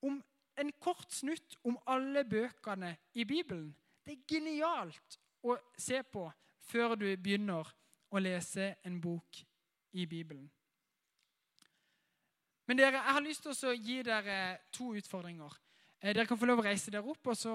om 0.01 0.17
en 0.57 0.71
kort 0.81 1.11
snutt 1.13 1.57
om 1.63 1.77
alle 1.85 2.23
bøkene 2.25 2.95
i 3.13 3.25
Bibelen. 3.25 3.75
Det 4.05 4.15
er 4.15 4.25
genialt 4.27 5.19
å 5.43 5.57
se 5.77 6.01
på 6.03 6.25
før 6.63 6.95
du 6.95 7.07
begynner 7.17 7.69
å 8.09 8.21
lese 8.21 8.73
en 8.83 8.99
bok 9.01 9.43
i 9.93 10.05
Bibelen. 10.09 10.49
Men 12.65 12.79
dere, 12.79 12.97
jeg 12.97 13.13
har 13.13 13.25
lyst 13.25 13.43
til 13.45 13.69
å 13.69 13.75
gi 13.75 14.01
dere 14.07 14.57
to 14.71 14.93
utfordringer. 14.97 15.53
Eh, 16.03 16.11
dere 16.11 16.27
kan 16.27 16.35
få 16.35 16.47
lov 16.49 16.59
å 16.59 16.63
reise 16.65 16.91
dere 16.91 17.07
opp, 17.07 17.29
og 17.31 17.37
så 17.39 17.53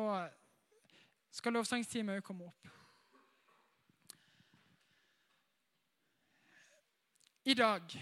skal 1.36 1.52
lovsangsteamet 1.52 2.16
òg 2.16 2.24
komme 2.24 2.46
opp. 2.48 2.68
I 7.44 7.56
dag 7.56 7.92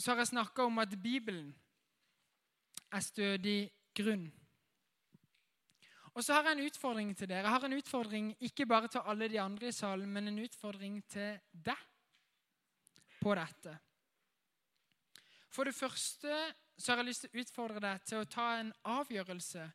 så 0.00 0.12
har 0.12 0.22
jeg 0.22 0.30
snakka 0.30 0.64
om 0.64 0.80
at 0.80 0.94
Bibelen 0.96 1.50
er 2.88 3.04
stødig 3.04 3.68
grunn. 3.96 4.24
Og 6.14 6.24
så 6.24 6.38
har 6.38 6.48
jeg 6.48 6.56
en 6.56 6.70
utfordring 6.70 7.12
til 7.16 7.28
dere. 7.28 7.44
Jeg 7.44 7.52
har 7.52 7.68
en 7.68 7.76
utfordring 7.76 8.32
ikke 8.48 8.66
bare 8.66 8.88
til 8.88 9.04
alle 9.04 9.28
de 9.28 9.40
andre 9.40 9.68
i 9.68 9.76
salen, 9.76 10.08
men 10.08 10.28
en 10.28 10.40
utfordring 10.46 11.02
til 11.04 11.36
deg 11.52 11.84
på 13.20 13.36
dette. 13.36 13.76
For 15.52 15.68
det 15.68 15.76
første 15.76 16.40
så 16.80 16.92
har 16.92 17.02
jeg 17.02 17.10
lyst 17.10 17.26
til 17.26 17.30
å 17.30 17.42
utfordre 17.42 17.80
deg 17.84 18.04
til 18.08 18.22
å 18.22 18.28
ta 18.28 18.46
en 18.56 18.72
avgjørelse 18.88 19.66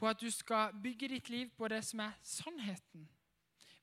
på 0.00 0.08
at 0.08 0.20
du 0.20 0.30
skal 0.34 0.74
bygge 0.82 1.08
ditt 1.12 1.28
liv 1.30 1.50
på 1.56 1.68
det 1.68 1.82
som 1.86 2.02
er 2.02 2.16
sannheten. 2.26 3.08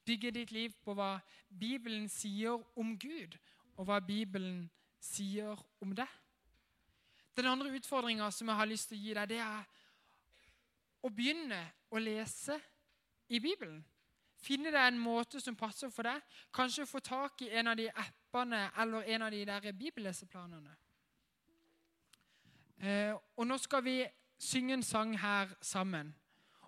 Bygge 0.05 0.31
ditt 0.35 0.51
liv 0.51 0.73
på 0.83 0.95
hva 0.97 1.17
Bibelen 1.47 2.09
sier 2.11 2.59
om 2.79 2.95
Gud, 2.99 3.37
og 3.77 3.87
hva 3.87 3.99
Bibelen 4.03 4.65
sier 4.99 5.59
om 5.83 5.93
deg. 5.95 6.09
Den 7.37 7.45
andre 7.51 7.71
utfordringa 7.77 8.31
som 8.31 8.49
jeg 8.49 8.59
har 8.59 8.69
lyst 8.69 8.89
til 8.89 8.97
å 8.97 9.03
gi 9.03 9.13
deg, 9.13 9.29
det 9.29 9.39
er 9.43 9.67
å 11.05 11.11
begynne 11.13 11.61
å 11.93 12.01
lese 12.01 12.57
i 13.29 13.39
Bibelen. 13.39 13.83
Finne 14.41 14.71
deg 14.73 14.89
en 14.89 14.99
måte 14.99 15.39
som 15.41 15.55
passer 15.55 15.91
for 15.93 16.07
deg. 16.07 16.19
Kanskje 16.53 16.87
få 16.89 16.99
tak 16.99 17.41
i 17.45 17.51
en 17.59 17.71
av 17.71 17.77
de 17.77 17.87
appene 17.93 18.67
eller 18.77 19.07
en 19.13 19.27
av 19.27 19.31
de 19.31 19.45
der 19.45 19.71
bibelleseplanene. 19.71 20.75
Eh, 22.81 23.13
og 23.37 23.47
nå 23.47 23.57
skal 23.57 23.83
vi 23.83 24.05
synge 24.39 24.73
en 24.73 24.83
sang 24.83 25.19
her 25.19 25.53
sammen. 25.61 26.15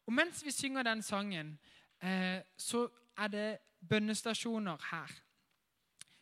Og 0.05 0.13
mens 0.13 0.45
vi 0.45 0.51
synger 0.51 0.83
den 0.83 1.01
sangen, 1.01 1.59
eh, 2.01 2.41
så 2.57 2.87
er 3.17 3.27
det 3.27 3.57
bønnestasjoner 3.89 4.77
her. 4.91 5.11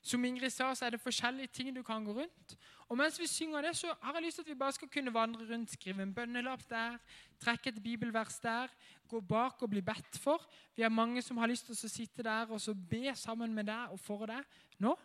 Som 0.01 0.25
Ingrid 0.25 0.49
sa, 0.49 0.73
så 0.75 0.85
er 0.85 0.89
det 0.89 1.01
forskjellige 1.01 1.47
ting 1.47 1.75
du 1.75 1.83
kan 1.83 2.05
gå 2.05 2.13
rundt. 2.13 2.57
Og 2.87 2.97
mens 2.97 3.19
vi 3.19 3.27
synger 3.27 3.61
det, 3.61 3.75
så 3.75 3.91
har 4.01 4.13
jeg 4.13 4.23
lyst 4.23 4.35
til 4.35 4.41
at 4.41 4.49
vi 4.49 4.55
bare 4.55 4.71
skal 4.71 4.87
kunne 4.87 5.13
vandre 5.13 5.47
rundt, 5.53 5.71
skrive 5.71 6.03
en 6.03 6.13
bønnelapp 6.13 6.69
der, 6.69 6.97
trekke 7.39 7.69
et 7.69 7.83
bibelvers 7.83 8.39
der, 8.39 8.67
gå 9.07 9.19
bak 9.19 9.61
og 9.61 9.69
bli 9.69 9.81
bedt 9.81 10.19
for. 10.19 10.47
Vi 10.75 10.81
har 10.81 10.89
mange 10.89 11.21
som 11.21 11.37
har 11.37 11.47
lyst 11.47 11.65
til 11.65 11.75
å 11.75 11.91
sitte 11.91 12.23
der 12.23 12.47
og 12.47 12.61
så 12.61 12.73
be 12.73 13.11
sammen 13.15 13.53
med 13.53 13.67
deg 13.67 13.91
og 13.91 13.99
for 13.99 14.25
deg 14.25 14.43
nå. 14.79 14.95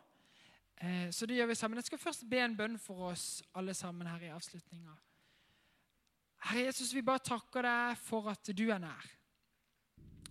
Eh, 0.81 1.11
så 1.11 1.27
det 1.27 1.37
gjør 1.37 1.47
vi 1.47 1.55
sammen. 1.55 1.77
Jeg 1.77 1.85
skal 1.85 1.99
først 1.99 2.29
be 2.31 2.41
en 2.43 2.57
bønn 2.57 2.79
for 2.79 3.11
oss 3.13 3.43
alle 3.55 3.75
sammen 3.75 4.07
her 4.07 4.29
i 4.29 4.33
avslutninga. 4.35 4.95
Herre 6.43 6.65
Jesus, 6.67 6.95
vi 6.95 7.03
bare 7.07 7.23
takker 7.23 7.63
deg 7.63 7.99
for 8.03 8.31
at 8.33 8.51
du 8.59 8.65
er 8.71 8.81
nær. 8.83 9.11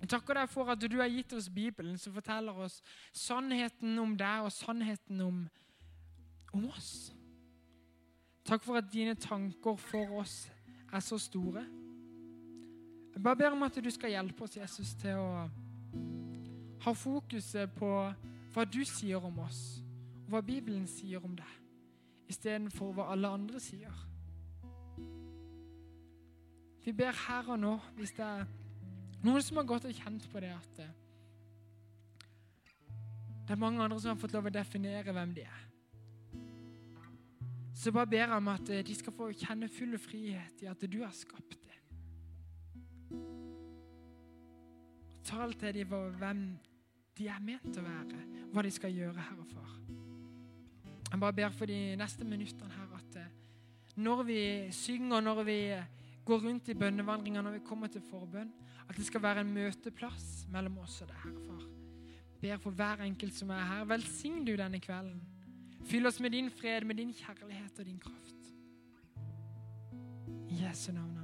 Vi 0.01 0.07
takker 0.09 0.33
deg 0.33 0.49
for 0.49 0.71
at 0.73 0.81
du 0.81 0.97
har 0.97 1.07
gitt 1.07 1.33
oss 1.37 1.49
Bibelen, 1.49 1.97
som 1.97 2.13
forteller 2.13 2.57
oss 2.57 2.81
sannheten 3.13 3.99
om 4.01 4.15
deg 4.17 4.47
og 4.47 4.51
sannheten 4.51 5.21
om, 5.21 5.43
om 6.53 6.65
oss. 6.71 7.11
Takk 8.43 8.63
for 8.65 8.81
at 8.81 8.89
dine 8.91 9.15
tanker 9.15 9.77
for 9.77 10.17
oss 10.19 10.49
er 10.91 10.99
så 10.99 11.19
store. 11.21 11.63
Jeg 13.13 13.23
bare 13.23 13.35
ber 13.35 13.55
om 13.55 13.63
at 13.63 13.77
du 13.83 13.91
skal 13.91 14.09
hjelpe 14.09 14.43
oss, 14.43 14.57
Jesus, 14.57 14.95
til 14.99 15.15
å 15.21 15.47
ha 16.81 16.93
fokuset 16.97 17.71
på 17.77 17.91
hva 18.51 18.65
du 18.65 18.81
sier 18.87 19.21
om 19.21 19.39
oss 19.45 19.80
hva 20.31 20.41
Bibelen 20.45 20.87
sier 20.87 21.23
om 21.23 21.35
deg, 21.35 21.51
istedenfor 22.31 22.95
hva 22.95 23.09
alle 23.13 23.31
andre 23.35 23.59
sier. 23.59 23.93
Vi 26.81 26.93
ber 26.97 27.13
her 27.27 27.51
og 27.53 27.59
nå, 27.61 27.75
hvis 27.97 28.15
det 28.17 28.25
er 28.25 28.47
noen 29.21 29.43
som 29.45 29.59
har 29.61 29.67
gått 29.69 29.85
og 29.85 29.97
kjent 29.97 30.25
på 30.31 30.41
det 30.41 30.53
at 30.55 30.81
det 33.41 33.57
er 33.57 33.59
mange 33.59 33.83
andre 33.83 33.99
som 33.99 34.13
har 34.13 34.21
fått 34.21 34.33
lov 34.33 34.47
å 34.47 34.53
definere 34.53 35.11
hvem 35.11 35.33
de 35.35 35.43
er. 35.43 35.61
Så 37.75 37.91
bare 37.91 38.07
ber 38.07 38.23
jeg 38.23 38.37
om 38.37 38.49
at 38.51 38.69
de 38.87 38.95
skal 38.95 39.15
få 39.17 39.31
kjenne 39.35 39.67
full 39.67 39.97
frihet 39.99 40.63
i 40.63 40.69
at 40.71 40.85
du 40.87 41.01
har 41.01 41.11
skapt 41.17 41.57
dem. 41.57 43.21
Tal 45.27 45.53
til 45.59 45.81
dem 45.81 45.95
hvem 46.21 46.45
de 47.17 47.27
er 47.27 47.43
ment 47.43 47.77
å 47.77 47.83
være, 47.85 48.21
hva 48.53 48.63
de 48.63 48.71
skal 48.71 48.95
gjøre, 48.95 49.19
Herre 49.19 49.47
Far. 49.51 49.90
Jeg 51.11 51.19
bare 51.19 51.33
ber 51.33 51.49
for 51.55 51.67
de 51.67 51.95
neste 51.99 52.23
minuttene 52.23 52.71
her 52.71 52.95
at 52.95 53.17
eh, 53.19 53.31
når 53.95 54.23
vi 54.23 54.41
synger, 54.71 55.19
når 55.19 55.43
vi 55.43 55.59
går 56.25 56.39
rundt 56.47 56.69
i 56.71 56.73
bønnevandringer, 56.73 57.41
når 57.41 57.51
vi 57.51 57.65
kommer 57.65 57.87
til 57.87 58.01
forbønn, 58.01 58.51
at 58.89 58.97
det 58.97 59.05
skal 59.05 59.21
være 59.21 59.41
en 59.41 59.53
møteplass 59.53 60.47
mellom 60.51 60.77
oss 60.83 61.01
og 61.01 61.11
deg, 61.11 61.19
Herre 61.25 61.45
Far. 61.47 61.67
Ber 62.41 62.57
for 62.57 62.71
hver 62.71 63.03
enkelt 63.05 63.35
som 63.37 63.49
er 63.53 63.65
her. 63.73 63.85
Velsign 63.85 64.45
du 64.45 64.55
denne 64.55 64.79
kvelden. 64.81 65.21
Fyll 65.85 66.07
oss 66.07 66.19
med 66.19 66.31
din 66.31 66.49
fred, 66.49 66.85
med 66.85 66.95
din 66.95 67.13
kjærlighet 67.13 67.79
og 67.79 67.85
din 67.85 67.99
kraft. 67.99 68.53
I 70.49 70.63
Jesu 70.63 70.91
navn. 70.91 71.20